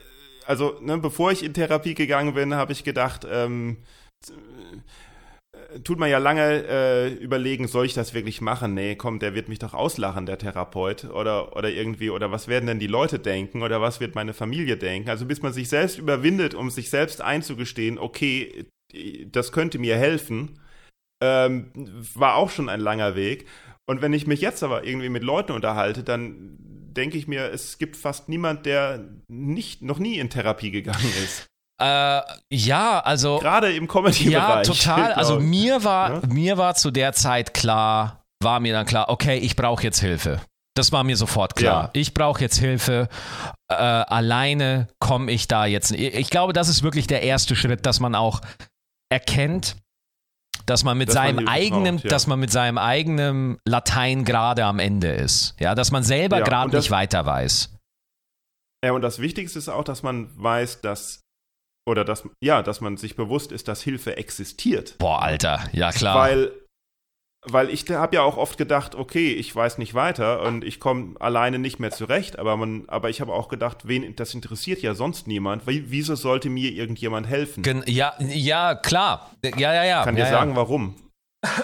also 0.45 0.77
ne, 0.81 0.97
bevor 0.97 1.31
ich 1.31 1.43
in 1.43 1.53
Therapie 1.53 1.93
gegangen 1.93 2.33
bin, 2.33 2.55
habe 2.55 2.73
ich 2.73 2.83
gedacht, 2.83 3.25
ähm, 3.29 3.77
tut 5.83 5.99
man 5.99 6.09
ja 6.09 6.17
lange 6.17 6.65
äh, 6.67 7.13
überlegen, 7.13 7.67
soll 7.67 7.85
ich 7.85 7.93
das 7.93 8.13
wirklich 8.13 8.41
machen? 8.41 8.73
Nee, 8.73 8.95
komm, 8.95 9.19
der 9.19 9.35
wird 9.35 9.49
mich 9.49 9.59
doch 9.59 9.73
auslachen, 9.73 10.25
der 10.25 10.37
Therapeut. 10.37 11.05
Oder, 11.05 11.55
oder 11.55 11.69
irgendwie, 11.69 12.09
oder 12.09 12.31
was 12.31 12.47
werden 12.47 12.67
denn 12.67 12.79
die 12.79 12.87
Leute 12.87 13.19
denken? 13.19 13.63
Oder 13.63 13.81
was 13.81 13.99
wird 13.99 14.15
meine 14.15 14.33
Familie 14.33 14.77
denken? 14.77 15.09
Also 15.09 15.25
bis 15.25 15.41
man 15.41 15.53
sich 15.53 15.69
selbst 15.69 15.97
überwindet, 15.97 16.53
um 16.53 16.69
sich 16.69 16.89
selbst 16.89 17.21
einzugestehen, 17.21 17.97
okay, 17.97 18.67
das 19.25 19.51
könnte 19.51 19.79
mir 19.79 19.97
helfen, 19.97 20.59
ähm, 21.21 21.71
war 22.13 22.35
auch 22.35 22.49
schon 22.49 22.69
ein 22.69 22.79
langer 22.79 23.15
Weg. 23.15 23.47
Und 23.85 24.01
wenn 24.01 24.13
ich 24.13 24.27
mich 24.27 24.41
jetzt 24.41 24.63
aber 24.63 24.85
irgendwie 24.85 25.09
mit 25.09 25.23
Leuten 25.23 25.53
unterhalte, 25.53 26.03
dann 26.03 26.57
denke 26.97 27.17
ich 27.17 27.27
mir, 27.27 27.51
es 27.51 27.77
gibt 27.77 27.95
fast 27.95 28.27
niemand, 28.27 28.65
der 28.65 29.07
nicht, 29.27 29.81
noch 29.81 29.99
nie 29.99 30.17
in 30.17 30.29
Therapie 30.29 30.71
gegangen 30.71 31.13
ist. 31.23 31.47
Äh, 31.79 32.21
ja, 32.49 32.99
also. 32.99 33.39
Gerade 33.39 33.73
im 33.73 33.87
Comedy-Bereich. 33.87 34.31
Ja, 34.31 34.61
total. 34.63 35.13
Also 35.17 35.39
mir 35.39 35.83
war, 35.83 36.21
ja? 36.21 36.21
mir 36.27 36.57
war 36.57 36.75
zu 36.75 36.91
der 36.91 37.13
Zeit 37.13 37.53
klar, 37.53 38.23
war 38.41 38.59
mir 38.59 38.73
dann 38.73 38.85
klar, 38.85 39.09
okay, 39.09 39.37
ich 39.37 39.55
brauche 39.55 39.83
jetzt 39.83 39.99
Hilfe. 39.99 40.41
Das 40.75 40.91
war 40.91 41.03
mir 41.03 41.17
sofort 41.17 41.55
klar. 41.55 41.85
Ja. 41.85 41.89
Ich 41.93 42.13
brauche 42.13 42.39
jetzt 42.39 42.57
Hilfe. 42.57 43.09
Äh, 43.67 43.75
alleine 43.75 44.87
komme 44.99 45.31
ich 45.31 45.47
da 45.47 45.65
jetzt. 45.65 45.91
Ich 45.91 46.29
glaube, 46.29 46.53
das 46.53 46.69
ist 46.69 46.83
wirklich 46.83 47.07
der 47.07 47.23
erste 47.23 47.55
Schritt, 47.55 47.85
dass 47.85 47.99
man 47.99 48.13
auch 48.13 48.41
erkennt, 49.09 49.75
dass 50.67 50.83
man 50.83 50.97
mit 50.97 51.09
dass 51.09 51.15
seinem 51.15 51.45
man 51.45 51.47
eigenen, 51.47 51.95
braucht, 51.95 52.05
ja. 52.05 52.09
dass 52.09 52.27
man 52.27 52.39
mit 52.39 52.51
seinem 52.51 52.77
eigenen 52.77 53.57
Latein 53.65 54.23
gerade 54.23 54.65
am 54.65 54.77
Ende 54.77 55.11
ist. 55.13 55.55
Ja, 55.59 55.73
dass 55.73 55.91
man 55.91 56.03
selber 56.03 56.39
ja, 56.39 56.43
gerade 56.43 56.75
nicht 56.75 56.91
weiter 56.91 57.25
weiß. 57.25 57.73
Ja, 58.85 58.91
und 58.91 59.01
das 59.01 59.19
Wichtigste 59.19 59.57
ist 59.57 59.69
auch, 59.69 59.83
dass 59.83 60.03
man 60.03 60.29
weiß, 60.35 60.81
dass 60.81 61.26
oder 61.87 62.03
dass, 62.03 62.27
ja, 62.43 62.61
dass 62.61 62.81
man 62.81 62.97
sich 62.97 63.15
bewusst 63.15 63.51
ist, 63.51 63.67
dass 63.69 63.81
Hilfe 63.81 64.17
existiert. 64.17 64.97
Boah, 64.97 65.21
Alter, 65.21 65.63
ja 65.71 65.91
klar. 65.91 66.17
Weil, 66.17 66.51
weil 67.43 67.69
ich 67.69 67.89
habe 67.89 68.17
ja 68.17 68.23
auch 68.23 68.35
oft 68.35 68.57
gedacht, 68.57 68.93
okay, 68.93 69.31
ich 69.31 69.55
weiß 69.55 69.77
nicht 69.77 69.93
weiter 69.93 70.41
und 70.41 70.65
ich 70.65 70.81
komme 70.81 71.15
alleine 71.21 71.59
nicht 71.59 71.79
mehr 71.79 71.91
zurecht, 71.91 72.39
aber, 72.39 72.57
man, 72.57 72.83
aber 72.89 73.09
ich 73.09 73.21
habe 73.21 73.33
auch 73.33 73.47
gedacht, 73.47 73.87
wen, 73.87 74.15
das 74.17 74.33
interessiert 74.33 74.81
ja 74.81 74.95
sonst 74.95 75.27
niemand. 75.27 75.63
Wieso 75.65 76.15
sollte 76.15 76.49
mir 76.49 76.71
irgendjemand 76.73 77.25
helfen? 77.27 77.63
Gen 77.63 77.83
ja, 77.87 78.13
ja, 78.19 78.75
klar. 78.75 79.31
Ja, 79.43 79.73
ja, 79.73 79.85
ja. 79.85 79.99
Ich 79.99 80.05
kann 80.05 80.17
ja, 80.17 80.25
dir 80.25 80.31
sagen, 80.31 80.57
warum. 80.57 80.95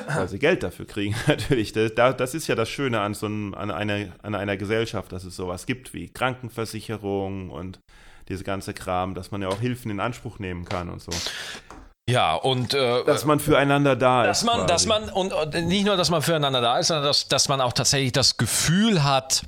Weil 0.08 0.30
sie 0.30 0.40
Geld 0.40 0.64
dafür 0.64 0.86
kriegen, 0.86 1.16
natürlich. 1.28 1.74
Das, 1.74 1.94
das 1.96 2.34
ist 2.34 2.48
ja 2.48 2.56
das 2.56 2.70
Schöne 2.70 3.02
an, 3.02 3.14
so 3.14 3.26
einem, 3.26 3.54
an, 3.56 3.72
einer, 3.72 4.14
an 4.22 4.36
einer 4.36 4.56
Gesellschaft, 4.56 5.12
dass 5.12 5.26
es 5.26 5.36
sowas 5.36 5.66
gibt 5.66 5.94
wie 5.94 6.08
Krankenversicherung 6.08 7.50
und 7.50 7.80
diese 8.30 8.44
ganze 8.44 8.74
Kram, 8.74 9.16
dass 9.16 9.32
man 9.32 9.42
ja 9.42 9.50
auch 9.50 9.60
Hilfen 9.60 9.92
in 9.92 10.00
Anspruch 10.00 10.40
nehmen 10.40 10.66
kann 10.66 10.90
und 10.90 11.02
so. 11.02 11.12
Ja, 12.10 12.36
und 12.36 12.74
äh, 12.74 13.06
dass 13.06 13.24
man 13.24 13.40
füreinander 13.40 13.96
da 13.96 14.24
dass 14.24 14.40
ist. 14.40 14.46
Man, 14.46 14.68
dass 14.68 14.86
man, 14.86 15.10
und, 15.10 15.32
und, 15.32 15.54
nicht 15.54 15.86
nur, 15.86 15.96
dass 15.96 16.10
man 16.10 16.22
füreinander 16.22 16.60
da 16.60 16.80
ist, 16.80 16.88
sondern 16.88 17.06
dass, 17.06 17.28
dass 17.30 17.48
man 17.48 17.62
auch 17.62 17.72
tatsächlich 17.72 18.12
das 18.12 18.36
Gefühl 18.38 19.04
hat, 19.04 19.44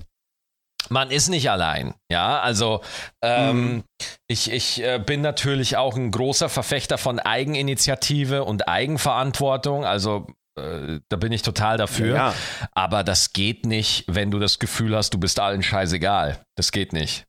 man 0.90 1.12
ist 1.12 1.30
nicht 1.30 1.50
allein. 1.50 1.96
Ja, 2.12 2.40
also 2.40 2.82
ähm, 3.22 3.74
mhm. 3.74 3.84
ich, 4.28 4.52
ich 4.52 4.82
äh, 4.84 5.00
bin 5.00 5.22
natürlich 5.22 5.78
auch 5.78 5.96
ein 5.96 6.12
großer 6.12 6.48
Verfechter 6.48 6.98
von 6.98 7.20
Eigeninitiative 7.20 8.44
und 8.44 8.68
Eigenverantwortung. 8.68 9.84
Also 9.84 10.28
äh, 10.58 11.00
da 11.10 11.18
bin 11.18 11.32
ich 11.32 11.42
total 11.42 11.78
dafür. 11.78 12.16
Ja. 12.16 12.34
Aber 12.72 13.04
das 13.04 13.34
geht 13.34 13.66
nicht, 13.66 14.06
wenn 14.08 14.32
du 14.32 14.40
das 14.40 14.60
Gefühl 14.60 14.96
hast, 14.96 15.14
du 15.14 15.20
bist 15.20 15.40
allen 15.40 15.64
scheißegal. 15.64 16.46
Das 16.56 16.72
geht 16.72 16.94
nicht. 16.94 17.26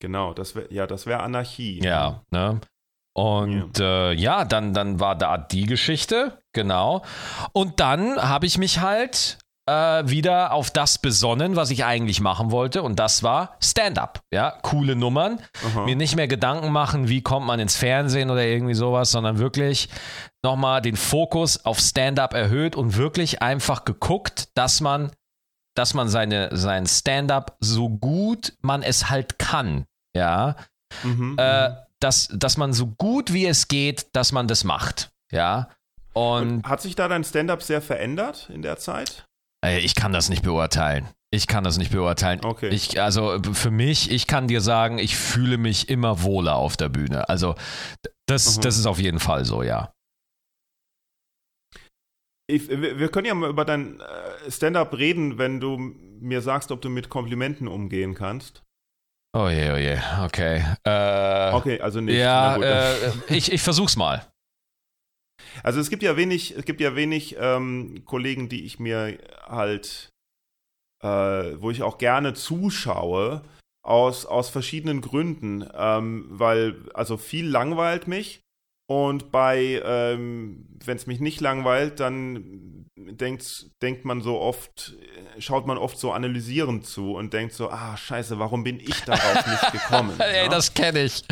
Genau, 0.00 0.32
das 0.32 0.54
wäre 0.54 0.72
ja, 0.72 0.86
das 0.86 1.06
wäre 1.06 1.20
Anarchie. 1.20 1.80
Ja, 1.82 2.22
ne? 2.30 2.60
Und 3.14 3.78
ja. 3.78 4.10
Äh, 4.10 4.14
ja, 4.14 4.44
dann, 4.44 4.74
dann 4.74 5.00
war 5.00 5.16
da 5.16 5.38
die 5.38 5.66
Geschichte, 5.66 6.38
genau. 6.52 7.02
Und 7.52 7.80
dann 7.80 8.16
habe 8.16 8.46
ich 8.46 8.58
mich 8.58 8.78
halt 8.80 9.38
äh, 9.68 10.08
wieder 10.08 10.52
auf 10.52 10.70
das 10.70 10.98
besonnen, 10.98 11.56
was 11.56 11.70
ich 11.70 11.84
eigentlich 11.84 12.20
machen 12.20 12.50
wollte. 12.50 12.82
Und 12.82 12.98
das 13.00 13.22
war 13.22 13.56
Stand-up. 13.60 14.22
Ja, 14.32 14.52
coole 14.62 14.96
Nummern. 14.96 15.40
Aha. 15.66 15.84
Mir 15.84 15.96
nicht 15.96 16.16
mehr 16.16 16.28
Gedanken 16.28 16.70
machen, 16.70 17.08
wie 17.08 17.20
kommt 17.20 17.46
man 17.46 17.60
ins 17.60 17.76
Fernsehen 17.76 18.30
oder 18.30 18.44
irgendwie 18.44 18.74
sowas, 18.74 19.10
sondern 19.10 19.38
wirklich 19.38 19.88
nochmal 20.44 20.80
den 20.80 20.96
Fokus 20.96 21.64
auf 21.64 21.80
Stand-up 21.80 22.34
erhöht 22.34 22.76
und 22.76 22.96
wirklich 22.96 23.42
einfach 23.42 23.84
geguckt, 23.84 24.56
dass 24.56 24.80
man 24.80 25.10
dass 25.78 25.94
man 25.94 26.08
seine, 26.08 26.48
sein 26.56 26.86
Stand-up 26.86 27.56
so 27.60 27.88
gut 27.88 28.54
man 28.60 28.82
es 28.82 29.10
halt 29.10 29.38
kann, 29.38 29.86
ja, 30.14 30.56
mhm, 31.04 31.36
äh, 31.38 31.68
mhm. 31.68 31.76
dass, 32.00 32.28
dass 32.32 32.56
man 32.56 32.72
so 32.72 32.88
gut 32.88 33.32
wie 33.32 33.46
es 33.46 33.68
geht, 33.68 34.08
dass 34.12 34.32
man 34.32 34.48
das 34.48 34.64
macht, 34.64 35.10
ja. 35.30 35.68
Und, 36.14 36.48
Und 36.48 36.68
hat 36.68 36.82
sich 36.82 36.96
da 36.96 37.06
dein 37.06 37.22
Stand-up 37.22 37.62
sehr 37.62 37.80
verändert 37.80 38.50
in 38.52 38.62
der 38.62 38.78
Zeit? 38.78 39.26
Ich 39.64 39.94
kann 39.94 40.12
das 40.12 40.28
nicht 40.28 40.42
beurteilen. 40.42 41.08
Ich 41.30 41.46
kann 41.46 41.62
das 41.62 41.78
nicht 41.78 41.92
beurteilen. 41.92 42.44
Okay. 42.44 42.68
Ich, 42.70 43.00
also 43.00 43.38
für 43.52 43.70
mich, 43.70 44.10
ich 44.10 44.26
kann 44.26 44.48
dir 44.48 44.60
sagen, 44.60 44.98
ich 44.98 45.16
fühle 45.16 45.58
mich 45.58 45.88
immer 45.88 46.22
wohler 46.22 46.56
auf 46.56 46.76
der 46.76 46.88
Bühne. 46.88 47.28
Also 47.28 47.54
das, 48.26 48.56
mhm. 48.56 48.62
das 48.62 48.78
ist 48.78 48.86
auf 48.86 48.98
jeden 48.98 49.20
Fall 49.20 49.44
so, 49.44 49.62
ja 49.62 49.92
ich, 52.50 52.68
wir 52.68 53.08
können 53.08 53.26
ja 53.26 53.34
mal 53.34 53.50
über 53.50 53.64
dein 53.64 54.00
äh, 54.00 54.50
Stand-up 54.50 54.96
reden, 54.96 55.38
wenn 55.38 55.60
du 55.60 55.76
mir 55.76 56.40
sagst, 56.40 56.72
ob 56.72 56.80
du 56.80 56.88
mit 56.88 57.10
Komplimenten 57.10 57.68
umgehen 57.68 58.14
kannst. 58.14 58.62
Oh 59.36 59.48
je, 59.48 59.70
oh 59.70 59.76
je, 59.76 59.98
okay. 60.24 60.64
Äh, 60.84 61.52
okay, 61.52 61.80
also 61.80 62.00
nicht. 62.00 62.16
Ja, 62.16 62.56
äh, 62.56 63.12
ich, 63.28 63.52
ich 63.52 63.60
versuch's 63.60 63.96
mal. 63.96 64.26
Also 65.62 65.78
es 65.80 65.90
gibt 65.90 66.02
ja 66.02 66.16
wenig, 66.16 66.56
es 66.56 66.64
gibt 66.64 66.80
ja 66.80 66.96
wenig 66.96 67.36
ähm, 67.38 68.02
Kollegen, 68.06 68.48
die 68.48 68.64
ich 68.64 68.78
mir 68.78 69.18
halt, 69.46 70.08
äh, 71.02 71.08
wo 71.60 71.70
ich 71.70 71.82
auch 71.82 71.98
gerne 71.98 72.32
zuschaue, 72.32 73.42
aus, 73.84 74.24
aus 74.24 74.48
verschiedenen 74.48 75.02
Gründen. 75.02 75.68
Ähm, 75.74 76.26
weil, 76.30 76.88
also 76.94 77.18
viel 77.18 77.46
langweilt 77.46 78.08
mich 78.08 78.40
und 78.90 79.30
bei, 79.30 79.82
ähm, 79.84 80.66
wenn 80.84 80.96
es 80.96 81.06
mich 81.06 81.20
nicht 81.20 81.40
langweilt, 81.40 82.00
dann 82.00 82.86
denkt, 82.96 83.66
denkt 83.82 84.06
man 84.06 84.22
so 84.22 84.40
oft, 84.40 84.94
schaut 85.38 85.66
man 85.66 85.76
oft 85.76 85.98
so 85.98 86.12
analysierend 86.12 86.86
zu 86.86 87.14
und 87.14 87.34
denkt 87.34 87.52
so, 87.52 87.70
ah, 87.70 87.96
scheiße, 87.96 88.38
warum 88.38 88.64
bin 88.64 88.80
ich 88.80 89.00
darauf 89.04 89.46
nicht 89.46 89.72
gekommen? 89.72 90.18
Ey, 90.18 90.44
ja? 90.44 90.48
das 90.48 90.72
kenne 90.72 91.02
ich. 91.02 91.22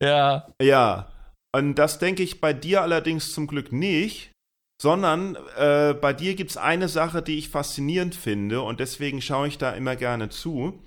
Ja. 0.00 0.48
Ja. 0.60 1.10
Und 1.56 1.76
das 1.76 1.98
denke 1.98 2.22
ich 2.22 2.42
bei 2.42 2.52
dir 2.52 2.82
allerdings 2.82 3.32
zum 3.32 3.46
Glück 3.46 3.72
nicht, 3.72 4.32
sondern 4.80 5.36
äh, 5.56 5.94
bei 5.94 6.12
dir 6.12 6.34
gibt 6.34 6.50
es 6.50 6.56
eine 6.58 6.88
Sache, 6.88 7.22
die 7.22 7.38
ich 7.38 7.48
faszinierend 7.48 8.14
finde 8.14 8.60
und 8.60 8.80
deswegen 8.80 9.22
schaue 9.22 9.48
ich 9.48 9.56
da 9.56 9.70
immer 9.70 9.96
gerne 9.96 10.28
zu. 10.28 10.82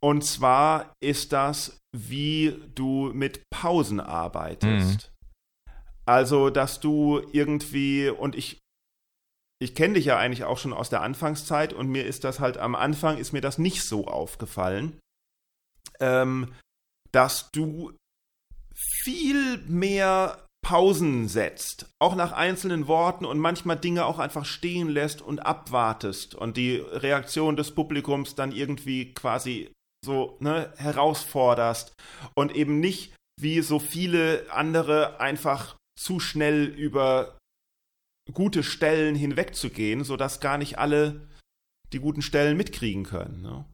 Und 0.00 0.22
zwar 0.22 0.92
ist 1.02 1.32
das, 1.32 1.78
wie 1.96 2.54
du 2.74 3.10
mit 3.14 3.40
Pausen 3.50 4.00
arbeitest. 4.00 5.10
Mhm. 5.10 5.15
Also, 6.06 6.50
dass 6.50 6.80
du 6.80 7.20
irgendwie, 7.32 8.08
und 8.08 8.36
ich, 8.36 8.58
ich 9.60 9.74
kenne 9.74 9.94
dich 9.94 10.04
ja 10.06 10.16
eigentlich 10.18 10.44
auch 10.44 10.58
schon 10.58 10.72
aus 10.72 10.88
der 10.88 11.02
Anfangszeit 11.02 11.72
und 11.72 11.88
mir 11.88 12.04
ist 12.06 12.24
das 12.24 12.40
halt 12.40 12.58
am 12.58 12.74
Anfang 12.74 13.18
ist 13.18 13.32
mir 13.32 13.40
das 13.40 13.58
nicht 13.58 13.82
so 13.82 14.06
aufgefallen, 14.06 14.98
ähm, 15.98 16.54
dass 17.12 17.50
du 17.50 17.92
viel 18.74 19.58
mehr 19.66 20.46
Pausen 20.66 21.28
setzt, 21.28 21.88
auch 22.00 22.16
nach 22.16 22.32
einzelnen 22.32 22.88
Worten 22.88 23.24
und 23.24 23.38
manchmal 23.38 23.78
Dinge 23.78 24.04
auch 24.04 24.18
einfach 24.18 24.44
stehen 24.44 24.88
lässt 24.88 25.22
und 25.22 25.46
abwartest 25.46 26.34
und 26.34 26.56
die 26.56 26.76
Reaktion 26.76 27.56
des 27.56 27.72
Publikums 27.72 28.34
dann 28.34 28.52
irgendwie 28.52 29.14
quasi 29.14 29.70
so 30.04 30.36
ne, 30.40 30.72
herausforderst 30.76 31.92
und 32.34 32.54
eben 32.54 32.80
nicht 32.80 33.14
wie 33.40 33.60
so 33.60 33.78
viele 33.78 34.46
andere 34.50 35.20
einfach 35.20 35.76
zu 35.98 36.20
schnell 36.20 36.64
über 36.64 37.38
gute 38.32 38.62
Stellen 38.62 39.14
hinwegzugehen, 39.14 40.04
sodass 40.04 40.40
gar 40.40 40.58
nicht 40.58 40.78
alle 40.78 41.28
die 41.92 42.00
guten 42.00 42.22
Stellen 42.22 42.56
mitkriegen 42.56 43.04
können. 43.04 43.42
Ne? 43.42 43.64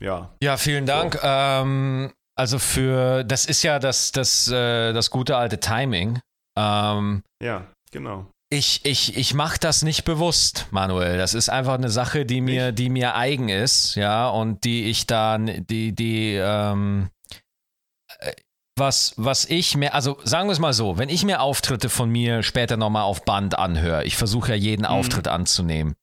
Ja. 0.00 0.34
Ja, 0.42 0.56
vielen 0.56 0.86
Dank. 0.86 1.14
So. 1.14 1.20
Ähm, 1.22 2.12
also 2.36 2.58
für, 2.58 3.24
das 3.24 3.46
ist 3.46 3.62
ja 3.62 3.78
das, 3.78 4.12
das, 4.12 4.48
äh, 4.48 4.92
das 4.92 5.10
gute 5.10 5.36
alte 5.36 5.58
Timing. 5.58 6.20
Ähm, 6.56 7.22
ja, 7.42 7.66
genau. 7.90 8.30
Ich, 8.50 8.84
ich, 8.84 9.16
ich 9.16 9.34
mache 9.34 9.58
das 9.58 9.82
nicht 9.82 10.04
bewusst, 10.04 10.66
Manuel. 10.70 11.18
Das 11.18 11.34
ist 11.34 11.50
einfach 11.50 11.74
eine 11.74 11.90
Sache, 11.90 12.24
die 12.24 12.40
mir, 12.40 12.72
die 12.72 12.88
mir 12.88 13.14
eigen 13.14 13.48
ist, 13.50 13.94
ja, 13.94 14.28
und 14.28 14.64
die 14.64 14.88
ich 14.88 15.06
dann, 15.06 15.66
die, 15.66 15.94
die, 15.94 16.34
ähm, 16.34 17.08
äh, 17.08 17.17
was, 18.78 19.12
was 19.16 19.44
ich 19.44 19.76
mir, 19.76 19.94
also 19.94 20.18
sagen 20.24 20.48
wir 20.48 20.52
es 20.52 20.58
mal 20.58 20.72
so, 20.72 20.98
wenn 20.98 21.08
ich 21.08 21.24
mir 21.24 21.40
Auftritte 21.40 21.88
von 21.88 22.10
mir 22.10 22.42
später 22.42 22.76
nochmal 22.76 23.02
auf 23.02 23.24
Band 23.24 23.58
anhöre, 23.58 24.04
ich 24.04 24.16
versuche 24.16 24.50
ja 24.50 24.56
jeden 24.56 24.82
mhm. 24.82 24.88
Auftritt 24.88 25.28
anzunehmen, 25.28 25.94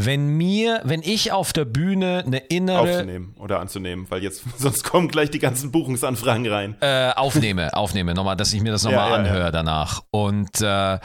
wenn 0.00 0.28
mir, 0.28 0.80
wenn 0.84 1.02
ich 1.02 1.32
auf 1.32 1.52
der 1.52 1.64
Bühne 1.64 2.22
eine 2.24 2.38
innere. 2.38 2.78
Aufzunehmen 2.78 3.34
oder 3.36 3.58
anzunehmen, 3.58 4.06
weil 4.08 4.22
jetzt, 4.22 4.44
sonst 4.56 4.84
kommen 4.84 5.08
gleich 5.08 5.30
die 5.30 5.40
ganzen 5.40 5.72
Buchungsanfragen 5.72 6.46
rein. 6.46 6.76
Äh, 6.80 7.10
aufnehme, 7.16 7.74
aufnehme, 7.76 8.14
nochmal, 8.14 8.36
dass 8.36 8.52
ich 8.52 8.62
mir 8.62 8.70
das 8.70 8.84
nochmal 8.84 9.10
ja, 9.10 9.16
ja, 9.16 9.22
anhöre 9.22 9.40
ja. 9.40 9.50
danach. 9.50 10.04
Und 10.12 10.60
äh, 10.60 10.98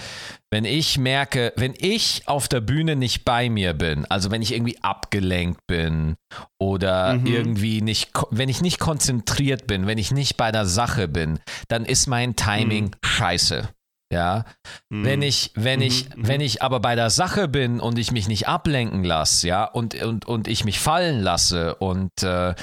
wenn 0.51 0.65
ich 0.65 0.99
merke, 0.99 1.53
wenn 1.55 1.73
ich 1.75 2.21
auf 2.27 2.47
der 2.47 2.61
Bühne 2.61 2.95
nicht 2.95 3.25
bei 3.25 3.49
mir 3.49 3.73
bin, 3.73 4.05
also 4.05 4.29
wenn 4.29 4.43
ich 4.43 4.53
irgendwie 4.53 4.77
abgelenkt 4.83 5.61
bin 5.65 6.15
oder 6.59 7.15
mhm. 7.15 7.25
irgendwie 7.25 7.81
nicht, 7.81 8.11
wenn 8.29 8.47
ich 8.47 8.61
nicht 8.61 8.79
konzentriert 8.79 9.65
bin, 9.65 9.87
wenn 9.87 9.97
ich 9.97 10.11
nicht 10.11 10.37
bei 10.37 10.51
der 10.51 10.67
Sache 10.67 11.07
bin, 11.07 11.39
dann 11.67 11.85
ist 11.85 12.05
mein 12.05 12.35
Timing 12.35 12.85
mhm. 12.85 12.91
scheiße. 13.03 13.69
Ja, 14.13 14.45
mhm. 14.89 15.05
wenn 15.05 15.21
ich, 15.23 15.51
wenn 15.55 15.79
mhm. 15.79 15.85
ich, 15.85 16.09
mhm. 16.09 16.27
wenn 16.27 16.41
ich 16.41 16.61
aber 16.61 16.79
bei 16.79 16.95
der 16.95 17.09
Sache 17.09 17.47
bin 17.47 17.79
und 17.79 17.97
ich 17.97 18.11
mich 18.11 18.27
nicht 18.27 18.47
ablenken 18.47 19.03
lasse, 19.03 19.47
ja, 19.47 19.65
und, 19.65 19.95
und, 20.01 20.25
und 20.25 20.47
ich 20.47 20.63
mich 20.65 20.79
fallen 20.79 21.21
lasse 21.21 21.75
und 21.75 22.11
äh, 22.21 22.53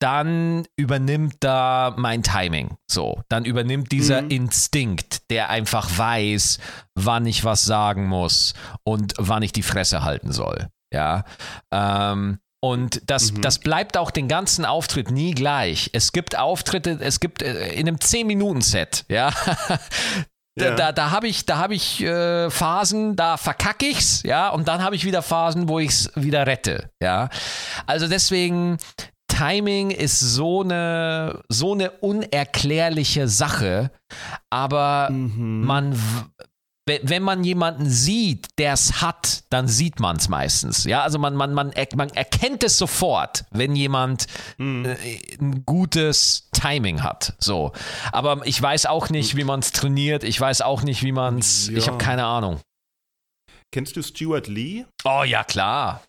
dann 0.00 0.66
übernimmt 0.76 1.36
da 1.40 1.94
mein 1.96 2.22
Timing. 2.22 2.76
So, 2.90 3.22
dann 3.28 3.44
übernimmt 3.44 3.92
dieser 3.92 4.22
mhm. 4.22 4.30
Instinkt, 4.30 5.30
der 5.30 5.50
einfach 5.50 5.88
weiß, 5.96 6.58
wann 6.94 7.26
ich 7.26 7.44
was 7.44 7.64
sagen 7.64 8.06
muss 8.06 8.54
und 8.84 9.14
wann 9.18 9.42
ich 9.42 9.52
die 9.52 9.62
Fresse 9.62 10.02
halten 10.02 10.32
soll. 10.32 10.68
Ja. 10.92 11.24
Ähm, 11.72 12.38
und 12.60 13.02
das, 13.06 13.32
mhm. 13.32 13.42
das 13.42 13.60
bleibt 13.60 13.96
auch 13.96 14.10
den 14.10 14.26
ganzen 14.26 14.64
Auftritt 14.64 15.10
nie 15.10 15.32
gleich. 15.32 15.90
Es 15.92 16.10
gibt 16.10 16.36
Auftritte, 16.36 16.98
es 17.00 17.20
gibt 17.20 17.42
äh, 17.42 17.72
in 17.72 17.86
einem 17.86 17.96
10-Minuten-Set, 17.96 19.04
ja, 19.08 19.32
Da, 20.58 20.74
da, 20.74 20.92
da 20.92 21.10
habe 21.10 21.28
ich, 21.28 21.46
da 21.46 21.58
hab 21.58 21.70
ich 21.70 22.02
äh, 22.02 22.50
Phasen, 22.50 23.16
da 23.16 23.36
verkacke 23.36 23.86
ich's, 23.86 24.22
ja, 24.24 24.48
und 24.50 24.68
dann 24.68 24.82
habe 24.82 24.96
ich 24.96 25.04
wieder 25.04 25.22
Phasen, 25.22 25.68
wo 25.68 25.78
ich 25.78 25.90
es 25.90 26.12
wieder 26.14 26.46
rette, 26.46 26.90
ja. 27.00 27.28
Also 27.86 28.08
deswegen, 28.08 28.78
Timing 29.28 29.90
ist 29.90 30.18
so 30.18 30.62
eine, 30.62 31.42
so 31.48 31.72
eine 31.72 31.92
unerklärliche 31.92 33.28
Sache, 33.28 33.90
aber 34.50 35.10
mhm. 35.10 35.64
man 35.64 35.96
wenn 36.88 37.22
man 37.22 37.44
jemanden 37.44 37.88
sieht, 37.88 38.46
der 38.58 38.72
es 38.72 39.00
hat, 39.00 39.44
dann 39.50 39.68
sieht 39.68 40.00
man 40.00 40.16
es 40.16 40.28
meistens. 40.28 40.84
Ja, 40.84 41.02
also 41.02 41.18
man, 41.18 41.34
man, 41.36 41.54
man, 41.54 41.72
man 41.94 42.08
erkennt 42.10 42.64
es 42.64 42.76
sofort, 42.76 43.44
wenn 43.50 43.76
jemand 43.76 44.26
mhm. 44.56 44.84
äh, 44.84 44.96
ein 45.40 45.64
gutes 45.64 46.48
Timing 46.52 47.02
hat. 47.02 47.34
So. 47.38 47.72
Aber 48.12 48.46
ich 48.46 48.60
weiß 48.60 48.86
auch 48.86 49.10
nicht, 49.10 49.36
wie 49.36 49.44
man 49.44 49.60
es 49.60 49.72
trainiert. 49.72 50.24
Ich 50.24 50.40
weiß 50.40 50.62
auch 50.62 50.82
nicht, 50.82 51.02
wie 51.02 51.12
man 51.12 51.38
es. 51.38 51.68
Ja. 51.68 51.78
Ich 51.78 51.88
habe 51.88 51.98
keine 51.98 52.24
Ahnung. 52.24 52.60
Kennst 53.70 53.96
du 53.96 54.02
Stuart 54.02 54.48
Lee? 54.48 54.84
Oh 55.04 55.24
ja, 55.24 55.44
klar. 55.44 56.02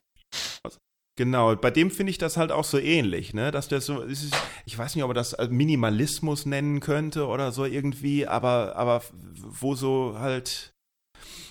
Genau, 1.19 1.53
bei 1.53 1.69
dem 1.69 1.91
finde 1.91 2.11
ich 2.11 2.17
das 2.17 2.37
halt 2.37 2.49
auch 2.49 2.63
so 2.63 2.79
ähnlich, 2.79 3.33
ne? 3.33 3.51
Dass 3.51 3.67
der 3.67 3.81
so, 3.81 4.05
ich 4.65 4.77
weiß 4.77 4.95
nicht, 4.95 5.03
ob 5.03 5.11
er 5.11 5.15
das 5.15 5.35
Minimalismus 5.49 6.45
nennen 6.45 6.79
könnte 6.79 7.27
oder 7.27 7.51
so 7.51 7.65
irgendwie, 7.65 8.25
aber, 8.25 8.77
aber 8.77 9.03
wo 9.35 9.75
so 9.75 10.15
halt. 10.17 10.71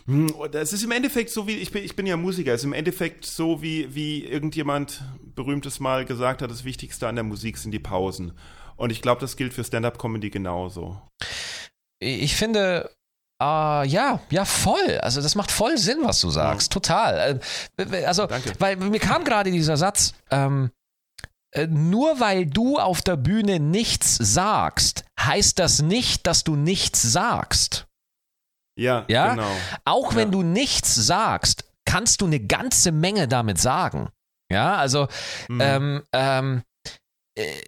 Hm, 0.06 0.32
das 0.52 0.72
ist 0.72 0.84
im 0.84 0.90
Endeffekt 0.90 1.28
so 1.28 1.46
wie, 1.46 1.56
ich 1.56 1.70
bin, 1.70 1.84
ich 1.84 1.94
bin 1.94 2.06
ja 2.06 2.16
Musiker, 2.16 2.54
es 2.54 2.62
ist 2.62 2.64
im 2.64 2.72
Endeffekt 2.72 3.26
so 3.26 3.60
wie, 3.60 3.94
wie 3.94 4.24
irgendjemand 4.24 5.02
berühmtes 5.34 5.80
Mal 5.80 6.06
gesagt 6.06 6.40
hat, 6.40 6.50
das 6.50 6.64
Wichtigste 6.64 7.06
an 7.06 7.16
der 7.16 7.24
Musik 7.24 7.58
sind 7.58 7.72
die 7.72 7.78
Pausen. 7.78 8.32
Und 8.76 8.90
ich 8.90 9.02
glaube, 9.02 9.20
das 9.20 9.36
gilt 9.36 9.52
für 9.52 9.64
Stand-up-Comedy 9.64 10.30
genauso. 10.30 11.02
Ich 12.00 12.36
finde, 12.36 12.88
Uh, 13.40 13.84
ja, 13.84 14.20
ja, 14.30 14.44
voll. 14.44 14.98
Also 15.00 15.22
das 15.22 15.36
macht 15.36 15.52
voll 15.52 15.78
Sinn, 15.78 15.98
was 16.02 16.20
du 16.20 16.30
sagst. 16.30 16.72
Ja. 16.72 16.74
Total. 16.74 17.40
Äh, 17.76 18.04
also, 18.04 18.26
Danke. 18.26 18.52
weil 18.58 18.76
mir 18.76 18.98
kam 18.98 19.22
gerade 19.22 19.52
dieser 19.52 19.76
Satz, 19.76 20.14
ähm, 20.30 20.72
äh, 21.52 21.68
nur 21.68 22.18
weil 22.18 22.46
du 22.46 22.78
auf 22.78 23.00
der 23.00 23.16
Bühne 23.16 23.60
nichts 23.60 24.16
sagst, 24.16 25.04
heißt 25.20 25.58
das 25.58 25.82
nicht, 25.82 26.26
dass 26.26 26.42
du 26.42 26.56
nichts 26.56 27.00
sagst. 27.02 27.86
Ja, 28.76 29.04
ja? 29.08 29.34
genau. 29.34 29.56
Auch 29.84 30.14
wenn 30.14 30.30
du 30.30 30.42
nichts 30.42 30.94
sagst, 30.94 31.64
kannst 31.84 32.20
du 32.20 32.26
eine 32.26 32.40
ganze 32.40 32.92
Menge 32.92 33.28
damit 33.28 33.58
sagen. 33.58 34.10
Ja, 34.50 34.76
also 34.76 35.08
mhm. 35.48 35.60
ähm, 35.60 36.02
ähm, 36.12 36.62
äh, 37.36 37.60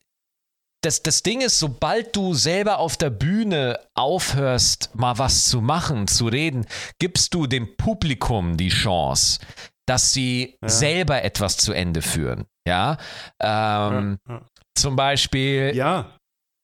das, 0.83 1.03
das 1.03 1.23
Ding 1.23 1.41
ist, 1.41 1.59
sobald 1.59 2.17
du 2.17 2.35
selber 2.35 2.79
auf 2.79 2.97
der 2.97 3.11
Bühne 3.11 3.79
aufhörst, 3.95 4.91
mal 4.95 5.19
was 5.19 5.47
zu 5.47 5.61
machen, 5.61 6.09
zu 6.09 6.27
reden, 6.27 6.67
gibst 6.99 7.35
du 7.35 7.47
dem 7.47 7.77
Publikum 7.77 8.57
die 8.57 8.71
Chance, 8.71 9.41
dass 9.87 10.13
sie 10.13 10.57
ja. 10.63 10.69
selber 10.69 11.23
etwas 11.23 11.57
zu 11.59 11.73
Ende 11.73 12.03
führen. 12.03 12.47
Ja. 12.67 12.97
Ähm, 13.41 14.19
ja, 14.27 14.35
ja. 14.35 14.43
Zum 14.75 14.97
Beispiel 14.97 15.73
ja. 15.75 16.17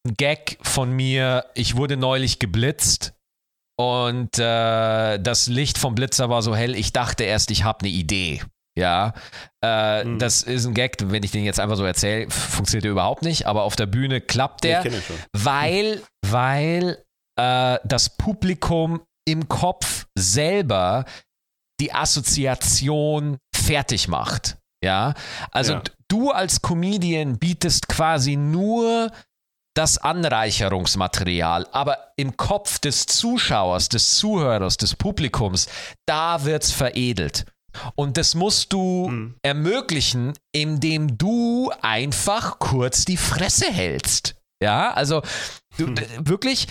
ein 0.06 0.14
Gag 0.14 0.58
von 0.62 0.92
mir, 0.92 1.44
ich 1.54 1.76
wurde 1.76 1.96
neulich 1.96 2.38
geblitzt 2.38 3.14
und 3.78 4.38
äh, 4.38 5.18
das 5.18 5.48
Licht 5.48 5.76
vom 5.76 5.94
Blitzer 5.94 6.30
war 6.30 6.40
so 6.40 6.56
hell, 6.56 6.74
ich 6.74 6.92
dachte 6.92 7.24
erst, 7.24 7.50
ich 7.50 7.64
habe 7.64 7.80
eine 7.80 7.90
Idee. 7.90 8.40
Ja, 8.78 9.14
äh, 9.64 10.04
mhm. 10.04 10.18
das 10.18 10.42
ist 10.42 10.66
ein 10.66 10.74
Gag, 10.74 10.96
wenn 11.06 11.22
ich 11.22 11.30
den 11.30 11.44
jetzt 11.44 11.58
einfach 11.58 11.76
so 11.76 11.84
erzähle, 11.84 12.30
funktioniert 12.30 12.84
der 12.84 12.92
überhaupt 12.92 13.22
nicht, 13.22 13.46
aber 13.46 13.62
auf 13.62 13.74
der 13.74 13.86
Bühne 13.86 14.20
klappt 14.20 14.64
der, 14.64 14.84
weil, 15.32 16.02
weil 16.26 17.02
äh, 17.40 17.78
das 17.84 18.16
Publikum 18.18 19.00
im 19.26 19.48
Kopf 19.48 20.06
selber 20.16 21.06
die 21.80 21.92
Assoziation 21.92 23.38
fertig 23.54 24.08
macht. 24.08 24.58
Ja, 24.84 25.14
also 25.50 25.74
ja. 25.74 25.82
du 26.08 26.30
als 26.30 26.60
Comedian 26.60 27.38
bietest 27.38 27.88
quasi 27.88 28.36
nur 28.36 29.10
das 29.74 29.98
Anreicherungsmaterial, 29.98 31.66
aber 31.72 32.12
im 32.16 32.36
Kopf 32.36 32.78
des 32.78 33.06
Zuschauers, 33.06 33.88
des 33.88 34.16
Zuhörers, 34.16 34.76
des 34.76 34.94
Publikums, 34.94 35.66
da 36.06 36.44
wird's 36.44 36.72
veredelt. 36.72 37.46
Und 37.94 38.16
das 38.16 38.34
musst 38.34 38.72
du 38.72 39.08
mhm. 39.08 39.34
ermöglichen, 39.42 40.34
indem 40.52 41.18
du 41.18 41.70
einfach 41.82 42.58
kurz 42.58 43.04
die 43.04 43.16
Fresse 43.16 43.70
hältst. 43.70 44.36
Ja, 44.62 44.92
also 44.92 45.22
du, 45.76 45.88
mhm. 45.88 45.96
wirklich 46.20 46.66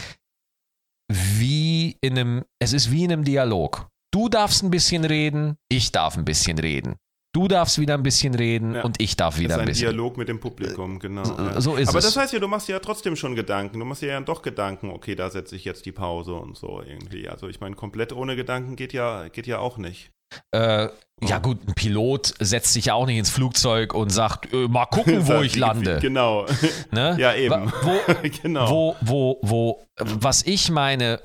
wie 1.09 1.97
in 2.01 2.17
einem, 2.17 2.45
es 2.59 2.73
ist 2.73 2.91
wie 2.91 3.03
in 3.03 3.11
einem 3.11 3.23
Dialog. 3.23 3.87
Du 4.11 4.29
darfst 4.29 4.63
ein 4.63 4.71
bisschen 4.71 5.05
reden, 5.05 5.57
ich 5.69 5.91
darf 5.91 6.17
ein 6.17 6.25
bisschen 6.25 6.57
reden. 6.57 6.95
Du 7.35 7.49
darfst 7.49 7.79
wieder 7.79 7.95
ein 7.95 8.03
bisschen 8.03 8.33
reden 8.33 8.75
ja. 8.75 8.83
und 8.83 9.01
ich 9.01 9.17
darf 9.17 9.37
wieder 9.39 9.55
ein, 9.55 9.61
ein 9.61 9.65
bisschen. 9.65 9.89
Ein 9.89 9.91
Dialog 9.91 10.15
mit 10.15 10.29
dem 10.29 10.39
Publikum, 10.39 10.99
genau. 10.99 11.25
So, 11.25 11.35
ja. 11.35 11.59
so 11.61 11.75
ist 11.75 11.89
Aber 11.89 11.99
es. 11.99 12.05
das 12.05 12.15
heißt 12.15 12.31
ja, 12.31 12.39
du 12.39 12.47
machst 12.47 12.69
ja 12.69 12.79
trotzdem 12.79 13.17
schon 13.17 13.35
Gedanken. 13.35 13.77
Du 13.77 13.83
machst 13.83 14.01
ja 14.01 14.21
doch 14.21 14.41
Gedanken, 14.41 14.89
okay, 14.89 15.15
da 15.15 15.29
setze 15.29 15.57
ich 15.57 15.65
jetzt 15.65 15.85
die 15.85 15.91
Pause 15.91 16.33
und 16.33 16.55
so 16.55 16.81
irgendwie. 16.81 17.27
Also 17.27 17.49
ich 17.49 17.59
meine, 17.59 17.75
komplett 17.75 18.13
ohne 18.13 18.37
Gedanken 18.37 18.77
geht 18.77 18.93
ja, 18.93 19.27
geht 19.27 19.47
ja 19.47 19.59
auch 19.59 19.77
nicht. 19.77 20.11
Äh, 20.52 20.89
ja 21.24 21.39
gut, 21.39 21.65
ein 21.67 21.74
Pilot 21.74 22.34
setzt 22.39 22.74
sich 22.74 22.86
ja 22.86 22.93
auch 22.93 23.06
nicht 23.06 23.17
ins 23.17 23.30
Flugzeug 23.30 23.93
und 23.93 24.10
sagt, 24.10 24.52
äh, 24.54 24.67
mal 24.67 24.86
gucken, 24.86 25.28
wo 25.28 25.41
ich 25.41 25.56
lande. 25.56 26.00
Genau. 26.00 26.45
Ne? 26.91 27.15
Ja, 27.19 27.34
eben. 27.34 27.71
Wo, 27.82 28.30
genau. 28.41 28.69
wo, 28.69 28.95
wo, 29.02 29.39
wo, 29.41 29.86
was 29.98 30.43
ich 30.43 30.69
meine, 30.69 31.21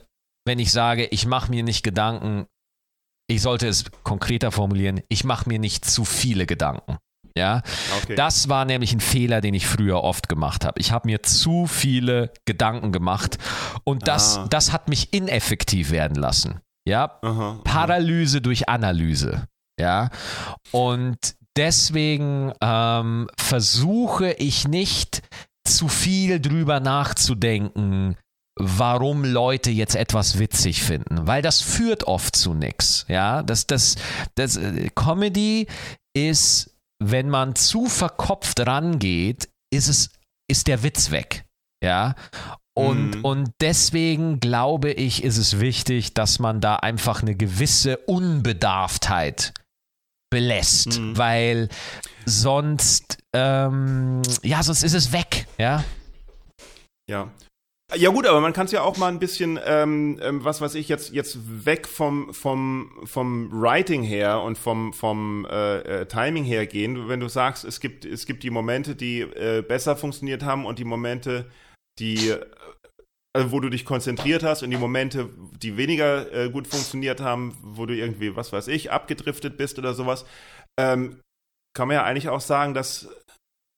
wenn 0.46 0.58
ich 0.58 0.70
sage, 0.72 1.06
ich 1.06 1.26
mache 1.26 1.50
mir 1.50 1.62
nicht 1.62 1.82
Gedanken, 1.82 2.46
ich 3.28 3.42
sollte 3.42 3.68
es 3.68 3.84
konkreter 4.04 4.52
formulieren, 4.52 5.02
ich 5.08 5.24
mache 5.24 5.48
mir 5.48 5.58
nicht 5.58 5.84
zu 5.84 6.04
viele 6.04 6.46
Gedanken. 6.46 6.98
Ja, 7.36 7.62
okay. 8.02 8.16
das 8.16 8.48
war 8.48 8.64
nämlich 8.64 8.92
ein 8.92 9.00
Fehler, 9.00 9.40
den 9.40 9.54
ich 9.54 9.66
früher 9.66 10.02
oft 10.02 10.28
gemacht 10.28 10.64
habe. 10.64 10.80
Ich 10.80 10.90
habe 10.90 11.08
mir 11.08 11.22
zu 11.22 11.66
viele 11.66 12.32
Gedanken 12.44 12.90
gemacht 12.90 13.38
und 13.84 14.08
das, 14.08 14.38
ah. 14.38 14.46
das 14.50 14.72
hat 14.72 14.88
mich 14.88 15.12
ineffektiv 15.12 15.90
werden 15.90 16.16
lassen. 16.16 16.60
Ja, 16.90 17.18
aha, 17.22 17.60
Paralyse 17.62 18.38
aha. 18.38 18.42
durch 18.42 18.68
Analyse. 18.68 19.46
Ja, 19.78 20.10
und 20.72 21.16
deswegen 21.56 22.52
ähm, 22.60 23.28
versuche 23.38 24.32
ich 24.32 24.66
nicht 24.66 25.22
zu 25.64 25.86
viel 25.86 26.40
drüber 26.40 26.80
nachzudenken, 26.80 28.16
warum 28.58 29.24
Leute 29.24 29.70
jetzt 29.70 29.94
etwas 29.94 30.40
witzig 30.40 30.82
finden, 30.82 31.28
weil 31.28 31.42
das 31.42 31.60
führt 31.60 32.04
oft 32.04 32.34
zu 32.34 32.54
nichts. 32.54 33.06
Ja, 33.08 33.44
das, 33.44 33.68
das, 33.68 33.94
das 34.34 34.56
äh, 34.56 34.90
Comedy 34.94 35.68
ist, 36.12 36.76
wenn 36.98 37.30
man 37.30 37.54
zu 37.54 37.86
verkopft 37.86 38.66
rangeht, 38.66 39.48
ist 39.72 39.88
es, 39.88 40.10
ist 40.50 40.66
der 40.66 40.82
Witz 40.82 41.12
weg. 41.12 41.44
Ja, 41.82 42.16
und, 42.76 43.16
mhm. 43.16 43.24
und 43.24 43.50
deswegen 43.60 44.40
glaube 44.40 44.92
ich, 44.92 45.24
ist 45.24 45.36
es 45.36 45.60
wichtig, 45.60 46.14
dass 46.14 46.38
man 46.38 46.60
da 46.60 46.76
einfach 46.76 47.22
eine 47.22 47.34
gewisse 47.34 47.98
Unbedarftheit 47.98 49.52
belässt, 50.30 51.00
mhm. 51.00 51.18
weil 51.18 51.68
sonst, 52.24 53.18
ähm, 53.34 54.22
ja, 54.42 54.62
sonst 54.62 54.84
ist 54.84 54.94
es 54.94 55.12
weg, 55.12 55.46
ja. 55.58 55.84
Ja. 57.08 57.30
Ja 57.96 58.10
gut, 58.10 58.24
aber 58.24 58.40
man 58.40 58.52
kann 58.52 58.66
es 58.66 58.72
ja 58.72 58.82
auch 58.82 58.98
mal 58.98 59.08
ein 59.08 59.18
bisschen, 59.18 59.58
ähm, 59.66 60.20
ähm, 60.22 60.44
was 60.44 60.60
weiß 60.60 60.76
ich, 60.76 60.88
jetzt, 60.88 61.12
jetzt 61.12 61.38
weg 61.66 61.88
vom, 61.88 62.32
vom, 62.32 63.00
vom 63.02 63.50
Writing 63.50 64.04
her 64.04 64.42
und 64.42 64.56
vom, 64.56 64.92
vom 64.92 65.44
äh, 65.50 65.78
äh, 65.78 66.06
Timing 66.06 66.44
her 66.44 66.66
gehen. 66.66 67.08
Wenn 67.08 67.18
du 67.18 67.28
sagst, 67.28 67.64
es 67.64 67.80
gibt, 67.80 68.04
es 68.04 68.26
gibt 68.26 68.44
die 68.44 68.50
Momente, 68.50 68.94
die 68.94 69.22
äh, 69.22 69.62
besser 69.66 69.96
funktioniert 69.96 70.44
haben 70.44 70.66
und 70.66 70.78
die 70.78 70.84
Momente, 70.84 71.50
die 71.98 72.32
also 73.32 73.52
wo 73.52 73.60
du 73.60 73.68
dich 73.68 73.84
konzentriert 73.84 74.42
hast 74.42 74.62
und 74.62 74.70
die 74.70 74.76
Momente, 74.76 75.30
die 75.62 75.76
weniger 75.76 76.32
äh, 76.32 76.50
gut 76.50 76.66
funktioniert 76.66 77.20
haben, 77.20 77.56
wo 77.62 77.86
du 77.86 77.94
irgendwie, 77.94 78.34
was 78.34 78.52
weiß 78.52 78.68
ich, 78.68 78.90
abgedriftet 78.90 79.56
bist 79.56 79.78
oder 79.78 79.94
sowas, 79.94 80.24
ähm, 80.78 81.20
kann 81.76 81.88
man 81.88 81.94
ja 81.94 82.04
eigentlich 82.04 82.28
auch 82.28 82.40
sagen, 82.40 82.74
dass 82.74 83.08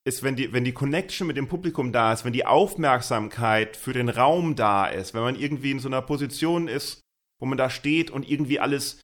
ist, 0.05 0.23
wenn 0.23 0.35
die, 0.35 0.51
wenn 0.51 0.65
die 0.65 0.73
Connection 0.73 1.27
mit 1.27 1.37
dem 1.37 1.47
Publikum 1.47 1.93
da 1.93 2.11
ist, 2.11 2.25
wenn 2.25 2.33
die 2.33 2.45
Aufmerksamkeit 2.45 3.77
für 3.77 3.93
den 3.93 4.09
Raum 4.09 4.55
da 4.55 4.87
ist, 4.87 5.13
wenn 5.13 5.21
man 5.21 5.39
irgendwie 5.39 5.71
in 5.71 5.79
so 5.79 5.87
einer 5.87 6.01
Position 6.01 6.67
ist, 6.67 7.01
wo 7.39 7.45
man 7.45 7.57
da 7.57 7.69
steht 7.69 8.11
und 8.11 8.29
irgendwie 8.29 8.59
alles 8.59 8.99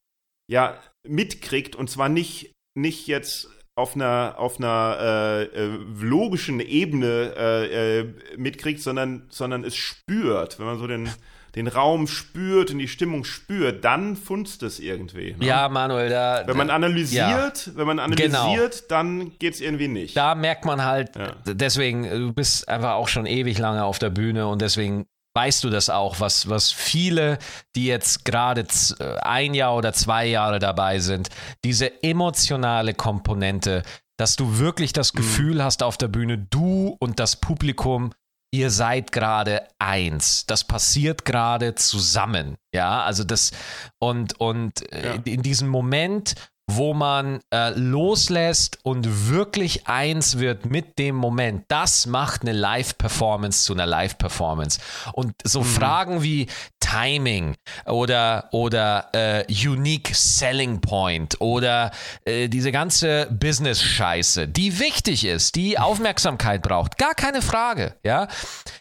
ja 0.51 0.81
mitkriegt 1.07 1.75
und 1.75 1.89
zwar 1.89 2.09
nicht, 2.09 2.51
nicht 2.77 3.07
jetzt 3.07 3.49
auf 3.79 3.95
einer, 3.95 4.35
auf 4.37 4.59
einer 4.59 4.97
äh, 4.99 5.43
äh, 5.43 5.79
logischen 6.01 6.59
Ebene 6.59 7.33
äh, 7.37 7.99
äh, 7.99 8.13
mitkriegt, 8.37 8.81
sondern, 8.81 9.23
sondern 9.29 9.63
es 9.63 9.75
spürt, 9.75 10.59
wenn 10.59 10.65
man 10.65 10.77
so 10.77 10.85
den, 10.85 11.09
den 11.55 11.67
Raum 11.67 12.07
spürt 12.07 12.71
und 12.71 12.79
die 12.79 12.87
Stimmung 12.87 13.23
spürt, 13.23 13.83
dann 13.83 14.15
funzt 14.15 14.61
es 14.63 14.79
irgendwie. 14.79 15.35
Ne? 15.39 15.45
Ja, 15.45 15.69
Manuel, 15.69 16.09
da. 16.09 16.43
Wenn 16.45 16.57
man 16.57 16.69
analysiert, 16.69 17.65
ja. 17.67 17.73
wenn 17.75 17.87
man 17.87 17.99
analysiert, 17.99 18.33
genau. 18.33 18.87
dann 18.89 19.31
geht 19.39 19.55
es 19.55 19.61
irgendwie 19.61 19.87
nicht. 19.87 20.15
Da 20.15 20.35
merkt 20.35 20.65
man 20.65 20.83
halt, 20.83 21.15
ja. 21.15 21.33
deswegen, 21.45 22.03
du 22.03 22.33
bist 22.33 22.67
einfach 22.67 22.93
auch 22.93 23.07
schon 23.07 23.25
ewig 23.25 23.57
lange 23.57 23.83
auf 23.83 23.97
der 23.97 24.09
Bühne 24.09 24.47
und 24.47 24.61
deswegen 24.61 25.05
weißt 25.35 25.63
du 25.63 25.69
das 25.69 25.89
auch, 25.89 26.19
was, 26.19 26.49
was 26.49 26.71
viele, 26.71 27.37
die 27.75 27.85
jetzt 27.85 28.25
gerade 28.25 28.65
äh, 28.99 29.17
ein 29.21 29.53
Jahr 29.53 29.75
oder 29.75 29.93
zwei 29.93 30.25
Jahre 30.25 30.59
dabei 30.59 30.99
sind, 30.99 31.29
diese 31.63 32.03
emotionale 32.03 32.93
Komponente, 32.93 33.83
dass 34.17 34.35
du 34.35 34.57
wirklich 34.57 34.93
das 34.93 35.13
mhm. 35.13 35.17
Gefühl 35.17 35.55
mhm. 35.55 35.63
hast 35.63 35.83
auf 35.83 35.97
der 35.97 36.07
Bühne, 36.07 36.37
du 36.37 36.97
und 36.99 37.19
das 37.19 37.35
Publikum, 37.35 38.11
ihr 38.51 38.71
seid 38.71 39.11
gerade 39.11 39.67
eins. 39.77 40.45
Das 40.47 40.63
passiert 40.63 41.25
gerade 41.25 41.75
zusammen. 41.75 42.57
Ja, 42.73 43.03
also 43.03 43.23
das 43.23 43.51
und, 43.99 44.39
und 44.39 44.91
äh, 44.91 45.15
ja. 45.15 45.21
in 45.23 45.43
diesem 45.43 45.69
Moment, 45.69 46.35
wo 46.75 46.93
man 46.93 47.39
äh, 47.53 47.71
loslässt 47.71 48.79
und 48.83 49.29
wirklich 49.29 49.87
eins 49.87 50.39
wird 50.39 50.65
mit 50.65 50.99
dem 50.99 51.15
Moment. 51.15 51.65
Das 51.67 52.05
macht 52.05 52.41
eine 52.41 52.51
Live-Performance 52.51 53.63
zu 53.63 53.73
einer 53.73 53.85
Live-Performance. 53.85 54.79
Und 55.13 55.33
so 55.43 55.61
mhm. 55.61 55.65
Fragen 55.65 56.23
wie 56.23 56.47
Timing 56.79 57.55
oder, 57.85 58.49
oder 58.51 59.09
äh, 59.13 59.45
Unique 59.49 60.11
Selling 60.13 60.81
Point 60.81 61.39
oder 61.39 61.91
äh, 62.25 62.47
diese 62.47 62.71
ganze 62.71 63.27
Business-Scheiße, 63.31 64.47
die 64.47 64.79
wichtig 64.79 65.25
ist, 65.25 65.55
die 65.55 65.77
Aufmerksamkeit 65.79 66.61
braucht, 66.61 66.97
gar 66.97 67.13
keine 67.13 67.41
Frage. 67.41 67.95
Ja? 68.03 68.27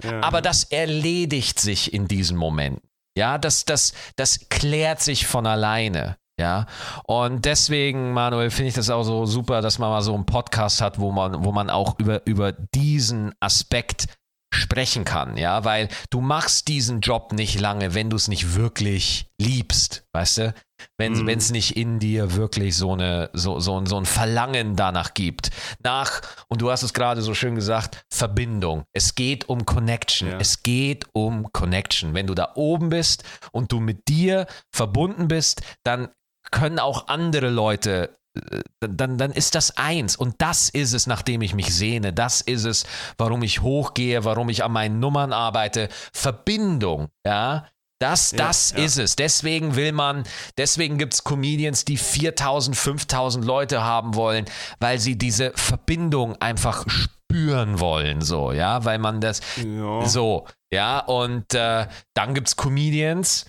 ja. 0.02 0.20
Aber 0.20 0.42
das 0.42 0.64
erledigt 0.64 1.60
sich 1.60 1.92
in 1.92 2.08
diesem 2.08 2.36
Moment. 2.36 2.80
Ja, 3.16 3.36
das, 3.36 3.64
das, 3.64 3.94
das 4.14 4.48
klärt 4.48 5.00
sich 5.00 5.26
von 5.26 5.46
alleine. 5.46 6.16
Ja, 6.38 6.66
und 7.04 7.44
deswegen, 7.44 8.12
Manuel, 8.12 8.50
finde 8.50 8.68
ich 8.68 8.74
das 8.74 8.90
auch 8.90 9.02
so 9.02 9.26
super, 9.26 9.60
dass 9.60 9.78
man 9.78 9.90
mal 9.90 10.02
so 10.02 10.14
einen 10.14 10.24
Podcast 10.24 10.80
hat, 10.80 11.00
wo 11.00 11.10
man, 11.10 11.44
wo 11.44 11.50
man 11.50 11.68
auch 11.68 11.98
über, 11.98 12.24
über 12.26 12.52
diesen 12.52 13.34
Aspekt 13.40 14.06
sprechen 14.54 15.04
kann, 15.04 15.36
ja, 15.36 15.64
weil 15.64 15.88
du 16.10 16.20
machst 16.20 16.68
diesen 16.68 17.00
Job 17.00 17.32
nicht 17.32 17.60
lange, 17.60 17.94
wenn 17.94 18.08
du 18.08 18.16
es 18.16 18.28
nicht 18.28 18.54
wirklich 18.54 19.26
liebst, 19.40 20.04
weißt 20.14 20.38
du? 20.38 20.54
Wenn 20.96 21.12
mhm. 21.12 21.28
es 21.28 21.50
nicht 21.50 21.76
in 21.76 21.98
dir 21.98 22.34
wirklich 22.34 22.76
so, 22.76 22.92
eine, 22.92 23.30
so, 23.32 23.58
so, 23.60 23.84
so 23.84 23.96
ein 23.96 24.06
Verlangen 24.06 24.76
danach 24.76 25.12
gibt. 25.12 25.50
Nach, 25.82 26.22
und 26.48 26.62
du 26.62 26.70
hast 26.70 26.82
es 26.82 26.94
gerade 26.94 27.20
so 27.20 27.34
schön 27.34 27.56
gesagt, 27.56 28.02
Verbindung. 28.12 28.84
Es 28.92 29.16
geht 29.16 29.48
um 29.48 29.66
Connection. 29.66 30.30
Ja. 30.30 30.38
Es 30.38 30.62
geht 30.62 31.06
um 31.12 31.52
Connection. 31.52 32.14
Wenn 32.14 32.28
du 32.28 32.34
da 32.34 32.52
oben 32.54 32.90
bist 32.90 33.24
und 33.52 33.72
du 33.72 33.80
mit 33.80 34.06
dir 34.08 34.46
verbunden 34.72 35.26
bist, 35.26 35.62
dann 35.82 36.08
können 36.50 36.78
auch 36.78 37.08
andere 37.08 37.50
Leute 37.50 38.10
äh, 38.34 38.60
dann, 38.80 39.18
dann 39.18 39.32
ist 39.32 39.54
das 39.54 39.76
eins. 39.76 40.16
Und 40.16 40.36
das 40.38 40.68
ist 40.68 40.92
es, 40.92 41.06
nachdem 41.06 41.42
ich 41.42 41.54
mich 41.54 41.74
sehne. 41.74 42.12
Das 42.12 42.40
ist 42.40 42.64
es, 42.64 42.84
warum 43.16 43.42
ich 43.42 43.62
hochgehe, 43.62 44.24
warum 44.24 44.48
ich 44.48 44.64
an 44.64 44.72
meinen 44.72 45.00
Nummern 45.00 45.32
arbeite. 45.32 45.88
Verbindung, 46.12 47.08
ja. 47.26 47.66
Das, 48.00 48.30
das 48.30 48.70
ja, 48.76 48.84
ist 48.84 48.96
es. 48.96 49.16
Deswegen 49.16 49.74
will 49.74 49.90
man, 49.90 50.22
deswegen 50.56 50.98
gibt 50.98 51.14
es 51.14 51.24
Comedians, 51.24 51.84
die 51.84 51.96
4000, 51.96 52.76
5000 52.76 53.44
Leute 53.44 53.82
haben 53.82 54.14
wollen, 54.14 54.44
weil 54.78 55.00
sie 55.00 55.18
diese 55.18 55.50
Verbindung 55.56 56.40
einfach 56.40 56.86
spüren 56.88 57.80
wollen, 57.80 58.20
so, 58.20 58.52
ja, 58.52 58.84
weil 58.84 59.00
man 59.00 59.20
das 59.20 59.40
ja. 59.56 60.06
so, 60.06 60.46
ja, 60.72 61.00
und 61.00 61.52
äh, 61.54 61.88
dann 62.14 62.34
gibt 62.34 62.46
es 62.46 62.56
Comedians, 62.56 63.46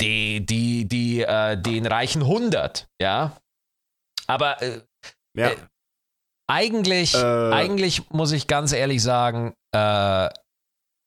die, 0.00 0.44
die, 0.44 0.86
die, 0.86 1.22
äh, 1.22 1.56
den 1.56 1.86
reichen 1.86 2.22
100, 2.22 2.88
ja. 3.00 3.36
Aber 4.26 4.60
äh, 4.62 4.80
ja. 5.36 5.50
Äh, 5.50 5.56
eigentlich, 6.48 7.14
äh. 7.14 7.52
eigentlich 7.52 8.10
muss 8.10 8.32
ich 8.32 8.46
ganz 8.46 8.72
ehrlich 8.72 9.02
sagen, 9.02 9.54
äh, 9.74 10.28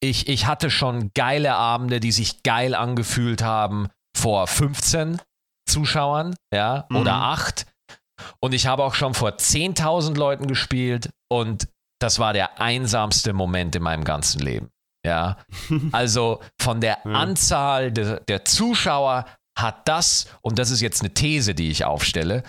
ich, 0.00 0.28
ich 0.28 0.46
hatte 0.46 0.70
schon 0.70 1.10
geile 1.14 1.54
Abende, 1.54 2.00
die 2.00 2.12
sich 2.12 2.42
geil 2.42 2.74
angefühlt 2.74 3.42
haben 3.42 3.88
vor 4.16 4.46
15 4.46 5.20
Zuschauern, 5.68 6.34
ja, 6.52 6.86
mhm. 6.88 6.96
oder 6.96 7.14
8. 7.14 7.66
Und 8.40 8.52
ich 8.52 8.66
habe 8.66 8.84
auch 8.84 8.94
schon 8.94 9.14
vor 9.14 9.30
10.000 9.30 10.16
Leuten 10.16 10.46
gespielt 10.46 11.10
und 11.30 11.68
das 12.00 12.18
war 12.18 12.32
der 12.32 12.60
einsamste 12.60 13.32
Moment 13.32 13.76
in 13.76 13.82
meinem 13.82 14.04
ganzen 14.04 14.40
Leben. 14.40 14.70
Ja, 15.04 15.38
also 15.92 16.40
von 16.60 16.80
der 16.80 16.98
ja. 17.04 17.12
Anzahl 17.12 17.92
de, 17.92 18.20
der 18.26 18.44
Zuschauer 18.44 19.26
hat 19.56 19.88
das, 19.88 20.26
und 20.40 20.58
das 20.58 20.70
ist 20.70 20.80
jetzt 20.80 21.00
eine 21.00 21.12
These, 21.12 21.54
die 21.54 21.70
ich 21.70 21.84
aufstelle, 21.84 22.42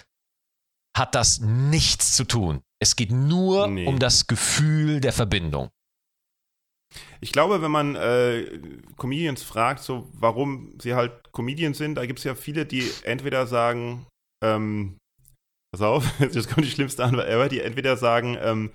hat 0.96 1.16
das 1.16 1.40
nichts 1.40 2.16
zu 2.16 2.24
tun. 2.24 2.62
Es 2.82 2.96
geht 2.96 3.12
nur 3.12 3.68
nee. 3.68 3.86
um 3.86 4.00
das 4.00 4.28
Gefühl 4.28 5.02
der 5.02 5.14
Verbindung. 5.14 5.70
Ich 7.22 7.32
glaube, 7.32 7.62
wenn 7.62 7.72
man 7.72 7.96
äh, 7.96 8.60
Comedians 8.98 9.44
fragt, 9.44 9.84
so 9.84 10.08
warum 10.14 10.74
sie 10.80 10.96
halt 10.96 11.32
Comedians 11.32 11.78
sind, 11.78 11.96
da 11.96 12.06
gibt 12.06 12.20
es 12.20 12.26
ja 12.26 12.36
viele, 12.36 12.66
die 12.66 12.90
entweder 13.04 13.46
sagen, 13.46 14.08
ähm, 14.44 14.98
pass 15.72 15.82
auf, 15.82 16.06
jetzt 16.20 16.50
kommt 16.50 16.66
die 16.66 16.72
schlimmste 16.72 17.04
Antwort 17.04 17.28
ever, 17.28 17.50
die 17.50 17.62
entweder 17.62 17.98
sagen, 17.98 18.38
ähm, 18.42 18.72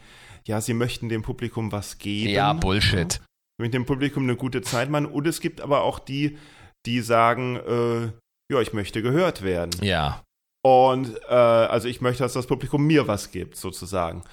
ja, 0.47 0.61
sie 0.61 0.75
möchten 0.75 1.09
dem 1.09 1.23
Publikum 1.23 1.73
was 1.73 1.99
geben. 1.99 2.31
Ja, 2.31 2.53
Bullshit 2.53 3.21
mit 3.61 3.75
dem 3.75 3.87
Publikum 3.87 4.25
eine 4.25 4.37
gute 4.37 4.63
Zeit 4.63 4.91
machen. 4.91 5.07
Und 5.07 5.27
es 5.27 5.41
gibt 5.41 5.61
aber 5.61 5.83
auch 5.83 5.99
die, 5.99 6.39
die 6.87 7.01
sagen, 7.01 7.57
äh, 7.57 8.07
ja, 8.53 8.61
ich 8.61 8.73
möchte 8.73 9.03
gehört 9.03 9.43
werden. 9.43 9.71
Ja. 9.83 10.23
Und 10.65 11.15
äh, 11.29 11.35
also 11.35 11.89
ich 11.89 12.01
möchte, 12.01 12.23
dass 12.23 12.33
das 12.33 12.47
Publikum 12.47 12.87
mir 12.87 13.07
was 13.07 13.31
gibt, 13.31 13.57
sozusagen. 13.57 14.25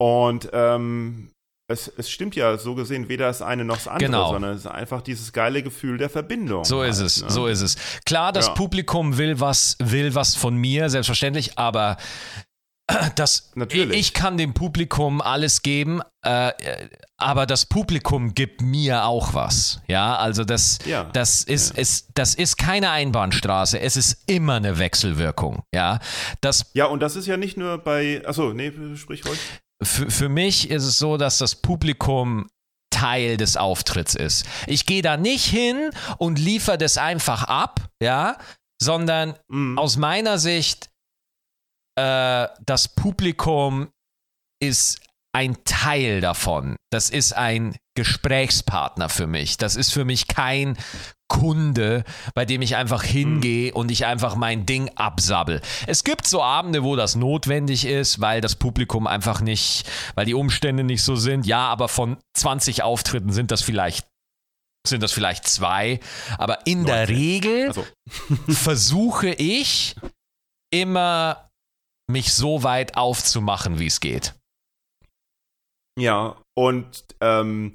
Und 0.00 0.48
ähm, 0.52 1.30
es, 1.70 1.88
es 1.96 2.10
stimmt 2.10 2.34
ja 2.36 2.56
so 2.58 2.74
gesehen 2.74 3.08
weder 3.08 3.26
das 3.26 3.40
eine 3.42 3.64
noch 3.64 3.76
das 3.76 3.88
andere, 3.88 4.06
Genau. 4.10 4.32
sondern 4.32 4.52
es 4.54 4.60
ist 4.60 4.66
einfach 4.66 5.00
dieses 5.02 5.32
geile 5.32 5.62
Gefühl 5.62 5.96
der 5.98 6.10
Verbindung. 6.10 6.64
So 6.64 6.82
ist 6.82 6.98
halt, 6.98 7.06
es, 7.06 7.22
ne? 7.22 7.30
so 7.30 7.46
ist 7.46 7.62
es. 7.62 7.76
Klar, 8.04 8.32
das 8.32 8.48
Ja. 8.48 8.54
Publikum 8.54 9.16
will 9.18 9.40
was, 9.40 9.76
will 9.80 10.14
was 10.14 10.34
von 10.34 10.56
mir, 10.56 10.88
selbstverständlich, 10.90 11.58
aber 11.58 11.96
das, 13.16 13.50
Natürlich. 13.54 13.98
ich 13.98 14.14
kann 14.14 14.36
dem 14.36 14.54
Publikum 14.54 15.20
alles 15.20 15.62
geben, 15.62 16.00
äh, 16.24 16.52
aber 17.16 17.46
das 17.46 17.66
Publikum 17.66 18.34
gibt 18.34 18.62
mir 18.62 19.04
auch 19.04 19.34
was. 19.34 19.80
Ja, 19.88 20.16
also 20.16 20.44
das, 20.44 20.78
Ja. 20.86 21.04
das, 21.12 21.42
ist, 21.42 21.76
ist, 21.78 22.08
das 22.14 22.34
ist 22.34 22.56
keine 22.58 22.90
Einbahnstraße, 22.90 23.78
es 23.80 23.96
ist 23.96 24.24
immer 24.26 24.54
eine 24.54 24.78
Wechselwirkung. 24.78 25.62
Ja, 25.74 25.98
das 26.40 26.66
Ja, 26.74 26.86
und 26.86 27.00
das 27.00 27.16
ist 27.16 27.26
ja 27.26 27.36
nicht 27.36 27.56
nur 27.56 27.78
bei. 27.78 28.22
Achso, 28.26 28.52
nee, 28.52 28.72
sprich 28.96 29.24
ruhig. 29.26 29.38
für, 29.82 30.10
für 30.10 30.28
mich 30.28 30.70
ist 30.70 30.84
es 30.84 30.98
so, 30.98 31.16
dass 31.16 31.38
das 31.38 31.56
Publikum 31.56 32.48
Teil 32.90 33.36
des 33.38 33.56
Auftritts 33.56 34.14
ist. 34.14 34.44
Ich 34.66 34.84
gehe 34.86 35.00
da 35.02 35.16
nicht 35.16 35.46
hin 35.46 35.90
und 36.18 36.38
liefere 36.38 36.76
das 36.78 36.98
einfach 36.98 37.44
ab, 37.44 37.88
ja, 38.02 38.36
sondern 38.80 39.34
Mhm. 39.48 39.78
aus 39.78 39.96
meiner 39.96 40.38
Sicht, 40.38 40.90
äh, 41.96 42.48
das 42.64 42.88
Publikum 42.88 43.88
ist 44.60 45.00
ein 45.34 45.56
Teil 45.64 46.20
davon. 46.20 46.76
Das 46.90 47.10
ist 47.10 47.32
ein 47.32 47.76
Gesprächspartner 47.96 49.08
für 49.08 49.26
mich. 49.26 49.56
Das 49.56 49.76
ist 49.76 49.92
für 49.92 50.04
mich 50.04 50.28
kein 50.28 50.76
Kunde, 51.28 52.04
bei 52.34 52.44
dem 52.44 52.60
ich 52.60 52.76
einfach 52.76 53.02
hingehe 53.02 53.72
und 53.72 53.90
ich 53.90 54.04
einfach 54.04 54.36
mein 54.36 54.66
Ding 54.66 54.90
absabbel. 54.96 55.62
Es 55.86 56.04
gibt 56.04 56.26
so 56.26 56.42
Abende, 56.42 56.82
wo 56.82 56.94
das 56.94 57.16
notwendig 57.16 57.86
ist, 57.86 58.20
weil 58.20 58.42
das 58.42 58.56
Publikum 58.56 59.06
einfach 59.06 59.40
nicht, 59.40 59.88
weil 60.14 60.26
die 60.26 60.34
Umstände 60.34 60.84
nicht 60.84 61.02
so 61.02 61.16
sind. 61.16 61.46
Ja, 61.46 61.68
aber 61.68 61.88
von 61.88 62.18
20 62.34 62.82
Auftritten 62.82 63.32
sind 63.32 63.50
das 63.50 63.62
vielleicht 63.62 64.06
sind 64.86 65.02
das 65.02 65.12
vielleicht 65.12 65.46
zwei, 65.46 66.00
aber 66.38 66.66
in 66.66 66.84
der 66.84 67.06
19. 67.06 67.16
Regel 67.16 67.68
Also, 67.68 67.86
versuche 68.48 69.28
ich 69.28 69.94
immer 70.72 71.51
mich 72.12 72.32
so 72.32 72.62
weit 72.62 72.96
aufzumachen, 72.96 73.78
wie 73.78 73.86
es 73.86 74.00
geht. 74.00 74.34
ja, 75.98 76.36
und 76.54 77.04
ähm, 77.20 77.74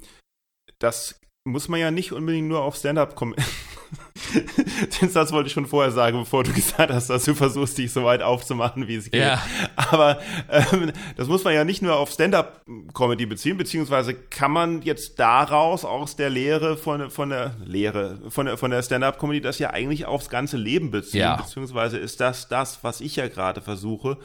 das 0.78 1.20
muss 1.46 1.68
man 1.68 1.80
ja 1.80 1.90
nicht 1.90 2.12
unbedingt 2.12 2.48
nur 2.48 2.62
auf 2.62 2.76
Stand-up 2.76 3.14
kommen. 3.14 3.34
Den 5.00 5.08
Satz 5.10 5.32
wollte 5.32 5.46
ich 5.48 5.52
schon 5.52 5.66
vorher 5.66 5.90
sagen, 5.92 6.18
bevor 6.18 6.44
du 6.44 6.52
gesagt 6.52 6.92
hast, 6.92 7.08
dass 7.08 7.24
du 7.24 7.34
versuchst, 7.34 7.78
dich 7.78 7.92
so 7.92 8.04
weit 8.04 8.22
aufzumachen, 8.22 8.88
wie 8.88 8.96
es 8.96 9.10
geht. 9.10 9.20
Ja. 9.22 9.42
Aber 9.76 10.20
ähm, 10.50 10.92
das 11.16 11.28
muss 11.28 11.44
man 11.44 11.54
ja 11.54 11.64
nicht 11.64 11.82
nur 11.82 11.96
auf 11.96 12.10
Stand-up-Comedy 12.10 13.26
beziehen, 13.26 13.56
beziehungsweise 13.56 14.14
kann 14.14 14.52
man 14.52 14.82
jetzt 14.82 15.18
daraus 15.18 15.84
aus 15.84 16.16
der 16.16 16.30
Lehre 16.30 16.76
von, 16.76 17.10
von 17.10 17.30
der 17.30 17.56
Lehre 17.64 18.18
von 18.28 18.46
der, 18.46 18.58
von 18.58 18.70
der 18.70 18.82
Stand-up-Comedy 18.82 19.40
das 19.40 19.58
ja 19.58 19.70
eigentlich 19.70 20.06
aufs 20.06 20.28
ganze 20.30 20.56
Leben 20.56 20.90
beziehen, 20.90 21.20
Ja. 21.20 21.36
beziehungsweise 21.36 21.98
ist 21.98 22.20
das 22.20 22.48
das, 22.48 22.82
was 22.84 23.00
ich 23.00 23.16
ja 23.16 23.28
gerade 23.28 23.60
versuche, 23.62 24.18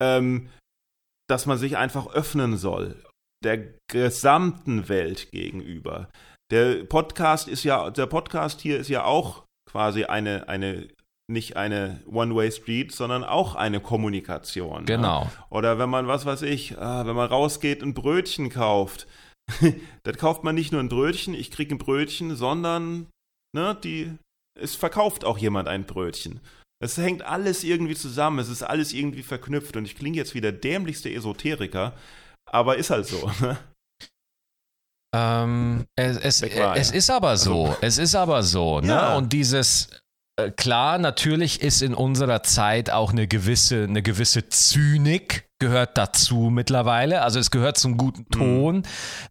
ähm, 0.00 0.48
dass 1.28 1.46
man 1.46 1.58
sich 1.58 1.76
einfach 1.76 2.08
öffnen 2.08 2.56
soll 2.56 3.02
der 3.44 3.74
gesamten 3.90 4.88
Welt 4.88 5.30
gegenüber. 5.30 6.08
Der 6.54 6.84
Podcast 6.84 7.48
ist 7.48 7.64
ja, 7.64 7.90
der 7.90 8.06
Podcast 8.06 8.60
hier 8.60 8.78
ist 8.78 8.88
ja 8.88 9.04
auch 9.04 9.42
quasi 9.68 10.04
eine, 10.04 10.48
eine, 10.48 10.86
nicht 11.28 11.56
eine 11.56 12.00
One-Way-Street, 12.06 12.92
sondern 12.92 13.24
auch 13.24 13.56
eine 13.56 13.80
Kommunikation. 13.80 14.82
ne? 14.82 14.84
Genau. 14.84 15.28
Oder 15.50 15.80
wenn 15.80 15.90
man, 15.90 16.06
was 16.06 16.26
weiß 16.26 16.42
ich, 16.42 16.78
ah, 16.78 17.04
wenn 17.06 17.16
man 17.16 17.28
rausgeht 17.28 17.82
und 17.82 17.94
Brötchen 17.94 18.50
kauft, 18.50 19.08
dann 20.04 20.16
kauft 20.16 20.44
man 20.44 20.54
nicht 20.54 20.70
nur 20.70 20.80
ein 20.80 20.88
Brötchen, 20.88 21.34
ich 21.34 21.50
kriege 21.50 21.74
ein 21.74 21.78
Brötchen, 21.78 22.36
sondern 22.36 23.08
ne, 23.52 23.76
die, 23.82 24.16
es 24.56 24.76
verkauft 24.76 25.24
auch 25.24 25.38
jemand 25.38 25.66
ein 25.66 25.86
Brötchen. 25.86 26.38
Es 26.80 26.96
hängt 26.98 27.22
alles 27.22 27.64
irgendwie 27.64 27.96
zusammen, 27.96 28.38
es 28.38 28.48
ist 28.48 28.62
alles 28.62 28.92
irgendwie 28.92 29.24
verknüpft 29.24 29.76
und 29.76 29.86
ich 29.86 29.96
klinge 29.96 30.18
jetzt 30.18 30.36
wie 30.36 30.40
der 30.40 30.52
dämlichste 30.52 31.12
Esoteriker, 31.12 31.94
aber 32.48 32.76
ist 32.76 32.90
halt 32.90 33.06
so. 33.06 33.28
ne? 33.40 33.58
Ähm, 35.14 35.86
es, 35.96 36.16
es, 36.16 36.42
war 36.58 36.76
es 36.76 36.90
er. 36.90 36.96
ist 36.96 37.10
aber 37.10 37.36
so. 37.36 37.66
Also- 37.66 37.76
Es 37.80 37.98
ist 37.98 38.14
aber 38.14 38.42
so. 38.42 38.80
Ne? 38.80 38.88
Ja. 38.88 39.14
Und 39.16 39.32
dieses, 39.32 39.88
äh, 40.36 40.50
klar, 40.50 40.98
natürlich 40.98 41.62
ist 41.62 41.82
in 41.82 41.94
unserer 41.94 42.42
Zeit 42.42 42.90
auch 42.90 43.12
eine 43.12 43.26
gewisse, 43.28 43.84
eine 43.84 44.02
gewisse 44.02 44.48
Zynik 44.48 45.48
gehört 45.60 45.96
dazu 45.96 46.50
mittlerweile. 46.50 47.22
Also 47.22 47.38
es 47.38 47.50
gehört 47.50 47.78
zum 47.78 47.92
Mhm. 47.92 47.96
guten 47.96 48.28
Ton, 48.30 48.82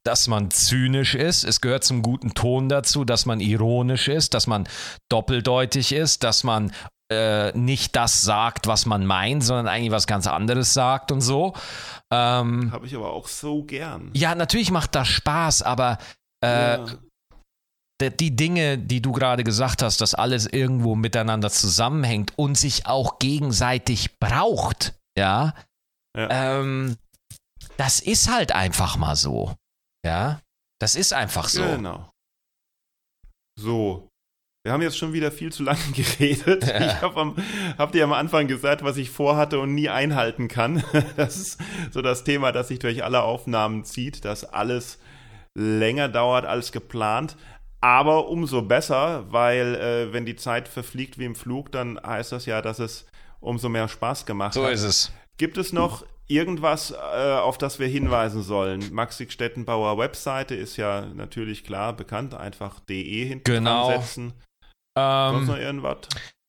dass 0.04 0.28
man 0.28 0.50
zynisch 0.52 1.16
ist. 1.16 1.44
Es 1.44 1.60
gehört 1.62 1.84
zum 1.84 2.02
guten 2.02 2.34
Ton 2.34 2.70
dazu, 2.70 3.04
dass 3.04 3.26
man 3.26 3.40
ironisch 3.42 4.08
ist, 4.08 4.34
dass 4.34 4.48
man 4.48 4.68
doppeldeutig 5.12 5.92
ist, 5.92 6.24
dass 6.24 6.44
man 6.44 6.72
äh, 7.12 7.52
nicht 7.58 7.96
das 7.96 8.22
sagt, 8.22 8.68
was 8.68 8.86
man 8.86 9.06
meint, 9.06 9.44
sondern 9.44 9.68
eigentlich 9.68 9.92
was 9.92 10.08
ganz 10.08 10.26
anderes 10.28 10.74
sagt 10.74 11.12
und 11.12 11.22
so. 11.22 11.54
Ähm, 12.12 12.72
Habe 12.72 12.86
ich 12.88 12.96
aber 12.96 13.12
auch 13.12 13.28
so 13.28 13.64
gern. 13.64 14.10
ja, 14.14 14.36
natürlich 14.36 14.72
macht 14.72 14.96
das 14.96 15.08
Spaß, 15.08 15.62
aber 15.64 15.98
äh, 16.44 16.78
Ja. 16.78 16.86
die 18.18 18.36
Dinge, 18.36 18.78
die 18.78 19.02
du 19.02 19.12
gerade 19.12 19.44
gesagt 19.44 19.82
hast, 19.82 20.02
dass 20.02 20.14
alles 20.14 20.46
irgendwo 20.46 20.96
miteinander 20.96 21.50
zusammenhängt 21.50 22.34
und 22.38 22.56
sich 22.58 22.86
auch 22.86 23.20
gegenseitig 23.20 24.20
braucht, 24.20 24.94
ja, 25.18 25.54
Ja. 26.16 26.60
ähm, 26.60 26.98
das 27.78 28.00
ist 28.02 28.30
halt 28.32 28.52
einfach 28.54 28.98
mal 28.98 29.16
so. 29.16 29.56
Ja, 30.06 30.42
das 30.82 30.96
ist 30.96 31.14
einfach 31.14 31.48
so. 31.48 31.64
Genau. 31.64 32.10
So. 33.58 34.10
Wir 34.66 34.72
haben 34.72 34.82
jetzt 34.82 34.98
schon 34.98 35.12
wieder 35.12 35.30
viel 35.30 35.52
zu 35.52 35.64
lange 35.64 35.80
geredet. 35.94 36.66
Ja. 36.66 36.74
Ich 36.96 37.02
habe 37.02 37.36
hab 37.78 37.92
dir 37.92 38.04
am 38.06 38.14
Anfang 38.14 38.48
gesagt, 38.48 38.82
was 38.84 38.96
ich 38.98 39.10
vorhatte 39.10 39.60
und 39.60 39.76
nie 39.76 39.90
einhalten 39.90 40.48
kann. 40.48 40.84
Das 41.18 41.36
ist 41.36 41.60
so 41.92 42.02
das 42.02 42.24
Thema, 42.24 42.52
das 42.54 42.70
sich 42.70 42.80
durch 42.80 43.04
alle 43.04 43.24
Aufnahmen 43.24 43.84
zieht, 43.84 44.24
dass 44.24 44.46
alles 44.46 45.00
länger 45.54 46.08
dauert 46.08 46.46
als 46.46 46.72
geplant. 46.72 47.36
Aber 47.82 48.30
umso 48.30 48.62
besser, 48.62 49.26
weil 49.32 49.76
äh, 49.76 50.14
wenn 50.14 50.26
die 50.26 50.38
Zeit 50.38 50.70
verfliegt 50.70 51.20
wie 51.20 51.26
im 51.26 51.36
Flug, 51.36 51.70
dann 51.74 52.00
heißt 52.02 52.32
das 52.32 52.46
ja, 52.46 52.62
dass 52.62 52.80
es 52.80 53.06
umso 53.42 53.68
mehr 53.68 53.90
Spaß 53.90 54.26
gemacht 54.26 54.54
So 54.54 54.64
hat. 54.64 54.72
ist 54.72 54.84
es. 54.84 55.12
Gibt 55.38 55.58
es 55.58 55.74
noch 55.74 56.06
irgendwas, 56.28 56.92
äh, 56.92 57.34
auf 57.34 57.58
das 57.58 57.80
wir 57.80 57.88
hinweisen 57.88 58.42
sollen? 58.42 58.82
Maxi 58.94 59.30
Stettenbauer 59.30 59.98
Webseite 59.98 60.56
ist 60.56 60.78
ja 60.78 61.06
natürlich 61.14 61.66
klar 61.66 61.92
bekannt, 61.92 62.34
einfach 62.34 62.80
de 62.80 63.26
hinten 63.28 63.44
Genau. 63.44 63.90
setzen. 63.92 64.32
Sonst 64.96 65.48
noch 65.48 65.56
Ähm, 65.56 65.62
irgendwas? 65.62 65.98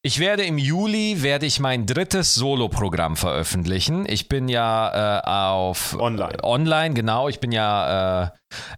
ich 0.03 0.19
werde 0.19 0.45
im 0.45 0.59
Juli 0.59 1.23
werde 1.23 1.47
ich 1.47 1.61
mein 1.61 1.87
drittes 1.87 2.35
Solo-Programm 2.35 3.17
veröffentlichen. 3.17 4.05
Ich 4.07 4.29
bin 4.29 4.49
ja 4.49 5.21
äh, 5.21 5.27
auf 5.27 5.97
Online. 5.99 6.35
äh, 6.35 6.43
online, 6.43 6.95
genau. 6.95 7.29
Ich 7.29 7.41
bin 7.41 7.53
ja 7.53 8.25
äh, 8.25 8.31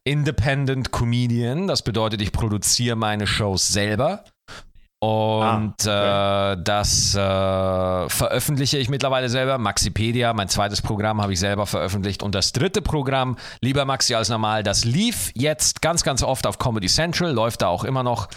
Independent 0.04 0.92
Comedian. 0.92 1.66
Das 1.66 1.82
bedeutet, 1.82 2.20
ich 2.22 2.30
produziere 2.32 2.94
meine 2.96 3.26
Shows 3.26 3.66
selber. 3.68 4.22
Und 4.98 5.86
Ah, 5.86 6.52
äh, 6.52 6.56
das 6.62 7.14
äh, 7.14 8.08
veröffentliche 8.08 8.78
ich 8.78 8.88
mittlerweile 8.88 9.28
selber. 9.28 9.58
Maxipedia, 9.58 10.32
mein 10.32 10.48
zweites 10.48 10.80
Programm, 10.80 11.20
habe 11.20 11.32
ich 11.34 11.40
selber 11.40 11.66
veröffentlicht. 11.66 12.22
Und 12.22 12.34
das 12.34 12.52
dritte 12.52 12.80
Programm, 12.82 13.36
lieber 13.60 13.84
Maxi 13.84 14.14
als 14.14 14.30
normal, 14.30 14.62
das 14.62 14.84
lief 14.84 15.32
jetzt 15.34 15.82
ganz, 15.82 16.02
ganz 16.02 16.22
oft 16.22 16.46
auf 16.46 16.58
Comedy 16.58 16.86
Central, 16.86 17.30
läuft 17.32 17.60
da 17.62 17.68
auch 17.68 17.84
immer 17.84 18.02
noch. 18.02 18.28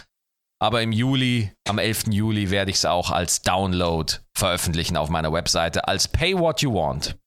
Aber 0.62 0.82
im 0.82 0.92
Juli, 0.92 1.54
am 1.68 1.80
11. 1.80 2.08
Juli, 2.10 2.50
werde 2.52 2.72
ich 2.72 2.78
es 2.78 2.86
auch 2.86 3.12
als 3.12 3.42
Download 3.42 4.14
veröffentlichen 4.38 4.98
auf 4.98 5.10
meiner 5.10 5.32
Webseite, 5.32 5.88
als 5.88 6.08
Pay 6.08 6.38
What 6.38 6.62
You 6.62 6.74
Want. 6.74 7.18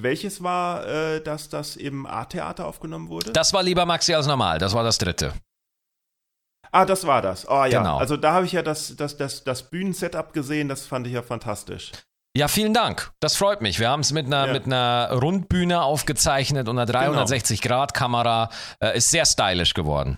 Welches 0.00 0.42
war, 0.42 0.86
äh, 0.86 1.22
dass 1.22 1.50
das 1.50 1.76
im 1.76 2.06
A-Theater 2.06 2.66
aufgenommen 2.66 3.08
wurde? 3.08 3.32
Das 3.32 3.52
war 3.52 3.62
lieber 3.62 3.84
Maxi 3.84 4.14
als 4.14 4.26
normal, 4.26 4.58
das 4.58 4.72
war 4.72 4.82
das 4.82 4.96
dritte. 4.96 5.34
ah, 6.70 6.86
das 6.86 7.06
war 7.06 7.20
das. 7.20 7.46
Oh 7.46 7.64
ja, 7.66 7.78
Genau. 7.80 7.98
also 7.98 8.16
da 8.16 8.32
habe 8.32 8.46
ich 8.46 8.52
ja 8.52 8.62
das, 8.62 8.96
das, 8.96 9.18
das, 9.18 9.44
das 9.44 9.68
Bühnensetup 9.68 10.32
gesehen, 10.32 10.70
das 10.70 10.86
fand 10.86 11.06
ich 11.06 11.12
ja 11.12 11.20
fantastisch. 11.22 11.92
Ja, 12.34 12.48
vielen 12.48 12.72
Dank. 12.72 13.12
Das 13.20 13.36
freut 13.36 13.60
mich. 13.60 13.78
Wir 13.78 13.90
haben 13.90 14.00
es 14.00 14.10
mit 14.10 14.24
einer, 14.24 14.46
Ja. 14.46 14.52
mit 14.54 14.64
einer 14.64 15.10
Rundbühne 15.12 15.82
aufgezeichnet 15.82 16.66
und 16.66 16.78
einer 16.78 16.90
360-Grad-Kamera. 16.90 18.48
Äh, 18.82 18.96
ist 18.96 19.10
sehr 19.10 19.26
stylisch 19.26 19.74
geworden. 19.74 20.16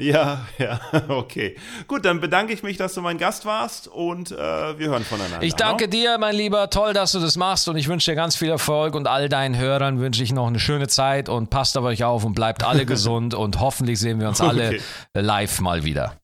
Ja, 0.00 0.48
ja, 0.58 0.80
okay. 1.08 1.56
Gut, 1.86 2.04
dann 2.04 2.20
bedanke 2.20 2.52
ich 2.52 2.62
mich, 2.62 2.76
dass 2.76 2.94
du 2.94 3.00
mein 3.00 3.16
Gast 3.18 3.46
warst 3.46 3.86
und 3.86 4.32
äh, 4.32 4.36
wir 4.36 4.88
hören 4.88 5.04
voneinander. 5.04 5.42
Ich 5.46 5.54
danke 5.54 5.84
ne? 5.84 5.90
dir, 5.90 6.18
mein 6.18 6.34
Lieber. 6.34 6.68
Toll, 6.70 6.92
dass 6.94 7.12
du 7.12 7.20
das 7.20 7.36
machst 7.36 7.68
und 7.68 7.76
ich 7.76 7.86
wünsche 7.86 8.10
dir 8.10 8.16
ganz 8.16 8.34
viel 8.34 8.48
Erfolg 8.48 8.94
und 8.96 9.06
all 9.06 9.28
deinen 9.28 9.56
Hörern 9.56 10.00
wünsche 10.00 10.22
ich 10.24 10.32
noch 10.32 10.48
eine 10.48 10.58
schöne 10.58 10.88
Zeit 10.88 11.28
und 11.28 11.50
passt 11.50 11.78
auf 11.78 11.84
euch 11.84 12.02
auf 12.02 12.24
und 12.24 12.34
bleibt 12.34 12.64
alle 12.64 12.86
gesund 12.94 13.34
und 13.34 13.60
hoffentlich 13.60 14.00
sehen 14.00 14.18
wir 14.18 14.28
uns 14.28 14.40
alle 14.40 14.64
Okay. 14.64 14.80
live 15.14 15.60
mal 15.60 15.84
wieder. 15.84 16.16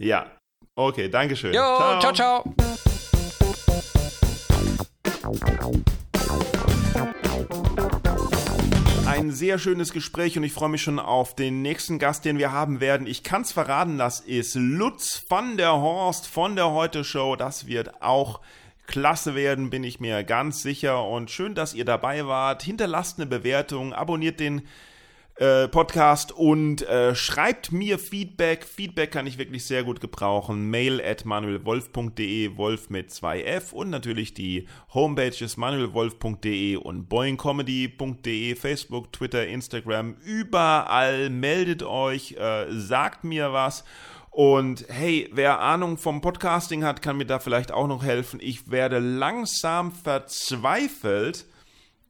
Ja, 0.00 0.26
okay, 0.76 1.08
danke 1.08 1.36
schön. 1.36 1.52
Jo, 1.52 1.98
ciao, 2.00 2.12
ciao. 2.12 2.54
Ein 9.18 9.32
sehr 9.32 9.58
schönes 9.58 9.92
Gespräch 9.92 10.38
und 10.38 10.44
ich 10.44 10.52
freue 10.52 10.68
mich 10.68 10.82
schon 10.82 11.00
auf 11.00 11.34
den 11.34 11.60
nächsten 11.60 11.98
Gast, 11.98 12.24
den 12.24 12.38
wir 12.38 12.52
haben 12.52 12.80
werden. 12.80 13.08
Ich 13.08 13.24
kann 13.24 13.42
es 13.42 13.50
verraten, 13.50 13.98
das 13.98 14.20
ist 14.20 14.54
Lutz 14.54 15.24
van 15.28 15.56
der 15.56 15.72
Horst 15.72 16.28
von 16.28 16.54
der 16.54 16.70
Heute 16.70 17.02
Show. 17.02 17.34
Das 17.34 17.66
wird 17.66 18.00
auch 18.00 18.40
klasse 18.86 19.34
werden, 19.34 19.70
bin 19.70 19.82
ich 19.82 19.98
mir 19.98 20.22
ganz 20.22 20.62
sicher. 20.62 21.04
Und 21.04 21.32
schön, 21.32 21.56
dass 21.56 21.74
ihr 21.74 21.84
dabei 21.84 22.28
wart. 22.28 22.62
Hinterlasst 22.62 23.18
eine 23.18 23.26
Bewertung, 23.26 23.92
abonniert 23.92 24.38
den 24.38 24.62
äh, 25.38 25.68
Podcast 25.68 26.32
und 26.32 26.82
äh, 26.82 27.14
schreibt 27.14 27.70
mir 27.70 27.98
Feedback. 27.98 28.64
Feedback 28.64 29.12
kann 29.12 29.26
ich 29.26 29.38
wirklich 29.38 29.64
sehr 29.64 29.84
gut 29.84 30.00
gebrauchen. 30.00 30.68
Mail 30.68 31.00
at 31.00 31.24
manuelwolf.de, 31.24 32.56
Wolf 32.56 32.90
mit 32.90 33.10
2F 33.10 33.72
und 33.72 33.90
natürlich 33.90 34.34
die 34.34 34.66
Homepages 34.92 35.56
manuelwolf.de 35.56 36.76
und 36.76 37.08
boingcomedy.de, 37.08 38.56
Facebook, 38.56 39.12
Twitter, 39.12 39.46
Instagram, 39.46 40.16
überall 40.24 41.30
meldet 41.30 41.84
euch, 41.84 42.32
äh, 42.32 42.66
sagt 42.70 43.22
mir 43.22 43.52
was. 43.52 43.84
Und 44.30 44.86
hey, 44.88 45.30
wer 45.32 45.60
Ahnung 45.60 45.98
vom 45.98 46.20
Podcasting 46.20 46.84
hat, 46.84 47.00
kann 47.00 47.16
mir 47.16 47.26
da 47.26 47.38
vielleicht 47.38 47.72
auch 47.72 47.86
noch 47.86 48.04
helfen. 48.04 48.40
Ich 48.42 48.70
werde 48.70 48.98
langsam 48.98 49.92
verzweifelt, 49.92 51.46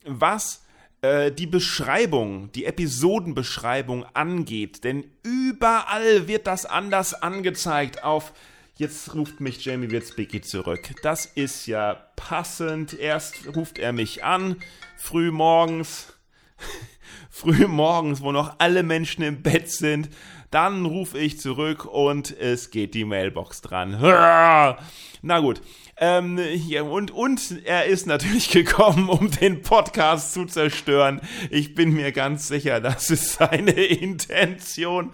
was 0.05 0.65
äh, 1.03 1.31
die 1.31 1.47
Beschreibung, 1.47 2.51
die 2.53 2.65
Episodenbeschreibung 2.65 4.05
angeht. 4.15 4.85
Denn 4.85 5.05
überall 5.23 6.29
wird 6.29 6.47
das 6.47 6.67
anders 6.67 7.15
angezeigt 7.15 8.05
auf 8.05 8.33
Jetzt 8.79 9.13
ruft 9.13 9.41
mich 9.41 9.65
Jamie 9.65 9.91
Witzbicki 9.91 10.41
zurück. 10.41 10.95
Das 11.03 11.27
ist 11.27 11.67
ja 11.67 11.95
passend. 12.15 12.95
Erst 12.95 13.57
ruft 13.57 13.81
er 13.81 13.93
mich 13.93 14.23
an, 14.23 14.55
früh 14.97 15.33
morgens, 15.33 16.17
früh 17.29 17.67
morgens, 17.67 18.21
wo 18.21 18.31
noch 18.31 18.55
alle 18.59 18.85
Menschen 18.85 19.25
im 19.25 19.43
Bett 19.43 19.69
sind. 19.69 20.11
Dann 20.53 20.87
rufe 20.87 21.19
ich 21.19 21.41
zurück 21.41 21.87
und 21.87 22.31
es 22.31 22.71
geht 22.71 22.95
die 22.95 23.05
Mailbox 23.05 23.63
dran. 23.63 24.01
Na 25.23 25.41
gut, 25.41 25.61
ähm, 26.01 26.39
ja, 26.67 26.83
und, 26.83 27.11
und 27.11 27.65
er 27.65 27.87
ist 27.87 28.07
natürlich 28.07 28.51
gekommen, 28.53 29.09
um 29.09 29.33
den 29.33 29.63
Podcast 29.63 30.33
zu 30.33 30.45
zerstören. 30.45 31.21
Ich 31.51 31.75
bin 31.75 31.93
mir 31.93 32.13
ganz 32.13 32.47
sicher, 32.47 32.81
das 32.81 33.11
ist 33.11 33.33
seine 33.33 33.73
Intention. 33.73 35.11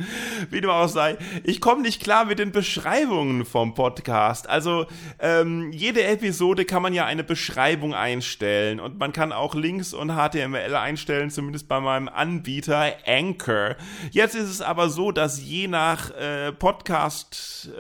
Wie 0.51 0.61
du 0.61 0.71
auch 0.71 0.89
sei. 0.89 1.17
Ich 1.43 1.63
komme 1.63 1.81
nicht 1.83 2.03
klar 2.03 2.27
mit 2.27 2.39
den 2.39 2.53
Beschreibungen 2.53 3.47
vom 3.47 3.73
Podcast. 3.73 4.47
Also, 4.47 4.85
ähm, 5.21 5.73
jede 5.73 6.05
Episode 6.05 6.67
kann 6.67 6.83
man 6.83 6.93
ja 6.93 7.07
eine 7.07 7.25
Beschreibung 7.25 7.95
einstellen 7.95 8.79
und 8.79 8.99
man 8.99 9.15
kann 9.15 9.33
auch 9.33 9.55
Links 9.55 9.95
und 9.95 10.13
HTML 10.13 10.75
einstellen, 10.75 11.31
zumindest 11.31 11.67
bei 11.67 11.81
meinem 11.81 12.09
Anbieter 12.09 12.93
Anchor. 13.07 13.77
Jetzt 14.11 14.35
ist 14.35 14.51
es 14.51 14.61
aber 14.61 14.91
so, 14.91 15.13
dass 15.13 15.43
je 15.43 15.67
nach 15.67 16.11
äh, 16.11 16.53
Podcast-App, 16.53 17.71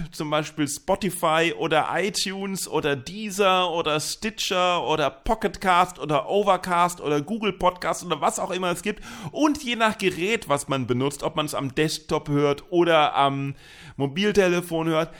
äh, 0.00 0.10
zum 0.10 0.30
Beispiel 0.30 0.66
Spotify 0.68 1.52
oder 1.58 1.88
iTunes, 1.92 2.13
iTunes 2.14 2.68
oder 2.68 2.96
Deezer 2.96 3.70
oder 3.70 3.98
Stitcher 4.00 4.86
oder 4.86 5.10
Pocketcast 5.10 5.98
oder 5.98 6.28
Overcast 6.28 7.00
oder 7.00 7.20
Google 7.20 7.52
Podcast 7.52 8.04
oder 8.04 8.20
was 8.20 8.38
auch 8.38 8.50
immer 8.50 8.70
es 8.70 8.82
gibt. 8.82 9.02
Und 9.32 9.62
je 9.62 9.76
nach 9.76 9.98
Gerät, 9.98 10.48
was 10.48 10.68
man 10.68 10.86
benutzt, 10.86 11.22
ob 11.22 11.36
man 11.36 11.46
es 11.46 11.54
am 11.54 11.74
Desktop 11.74 12.28
hört 12.28 12.64
oder 12.70 13.14
am 13.14 13.54
Mobiltelefon 13.96 14.88
hört, 14.88 15.10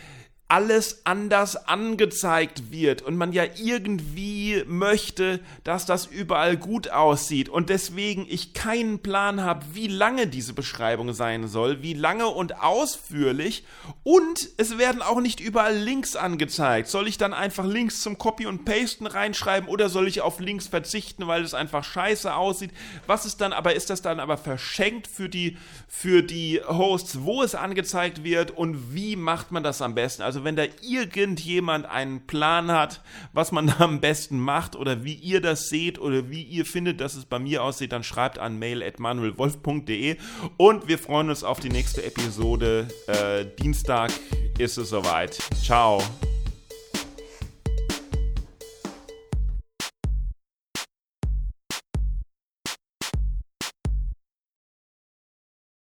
alles 0.48 1.07
anders 1.07 1.57
angezeigt 1.68 2.70
wird 2.70 3.00
und 3.00 3.16
man 3.16 3.33
ja 3.33 3.44
irgendwie 3.57 4.62
möchte, 4.66 5.40
dass 5.64 5.87
das 5.87 6.07
überall 6.07 6.59
gut 6.59 6.90
aussieht 6.90 7.48
und 7.48 7.70
deswegen 7.70 8.26
ich 8.28 8.52
keinen 8.52 8.98
Plan 8.98 9.42
habe, 9.42 9.64
wie 9.72 9.88
lange 9.88 10.26
diese 10.26 10.52
Beschreibung 10.52 11.14
sein 11.14 11.48
soll, 11.48 11.83
wie 11.83 11.94
lange 11.94 12.26
und 12.26 12.61
ausführlich 12.61 13.64
und 14.02 14.50
es 14.59 14.76
werden 14.76 15.00
auch 15.00 15.20
nicht 15.20 15.40
überall 15.40 15.76
Links 15.76 16.14
angezeigt. 16.14 16.88
Soll 16.88 17.09
ich 17.09 17.16
dann 17.16 17.33
einfach 17.33 17.64
Links 17.64 18.02
zum 18.02 18.18
Copy 18.18 18.46
und 18.46 18.66
Pasten 18.66 19.07
reinschreiben 19.07 19.68
oder 19.68 19.88
soll 19.88 20.09
ich 20.09 20.20
auf 20.20 20.40
Links 20.40 20.66
verzichten, 20.66 21.26
weil 21.26 21.42
es 21.42 21.54
einfach 21.54 21.85
scheiße 21.85 22.35
aussieht? 22.35 22.70
Was 23.07 23.24
ist 23.24 23.40
dann 23.40 23.54
aber, 23.54 23.74
ist 23.74 23.88
das 23.88 24.02
dann 24.02 24.20
aber 24.20 24.37
verschenkt 24.37 25.07
für 25.07 25.30
die, 25.30 25.57
für 25.88 26.22
die 26.22 26.61
Hosts, 26.66 27.22
wo 27.22 27.42
es 27.42 27.54
angezeigt 27.54 28.24
wird 28.24 28.50
und 28.50 28.94
wie 28.94 29.16
macht 29.16 29.50
man 29.50 29.62
das 29.62 29.80
am 29.80 29.94
besten? 29.94 30.22
Also 30.22 30.34
also 30.35 30.44
wenn 30.44 30.57
da 30.57 30.64
irgendjemand 30.83 31.87
einen 31.87 32.27
Plan 32.27 32.73
hat, 32.73 33.03
was 33.33 33.53
man 33.53 33.66
da 33.79 33.85
am 33.85 34.01
besten 34.01 34.40
macht 34.40 34.75
oder 34.75 35.05
wie 35.05 35.14
ihr 35.14 35.40
das 35.40 35.68
seht 35.68 36.01
oder 36.01 36.29
wie 36.29 36.42
ihr 36.42 36.66
findet, 36.66 37.01
dass 37.01 37.14
es 37.14 37.25
bei 37.25 37.38
mir 37.38 37.62
aussieht, 37.62 37.92
dann 37.92 38.03
schreibt 38.03 38.40
an 38.40 38.59
mail@manuelwolf.de 38.59 40.16
und 40.57 40.88
wir 40.88 40.99
freuen 40.99 41.31
uns 41.31 41.44
auf 41.44 41.61
die 41.61 41.68
nächste 41.68 42.05
Episode. 42.05 42.88
Äh, 43.07 43.47
Dienstag 43.62 44.11
ist 44.59 44.77
es 44.77 44.90
soweit. 44.90 45.38
Ciao. 45.62 46.03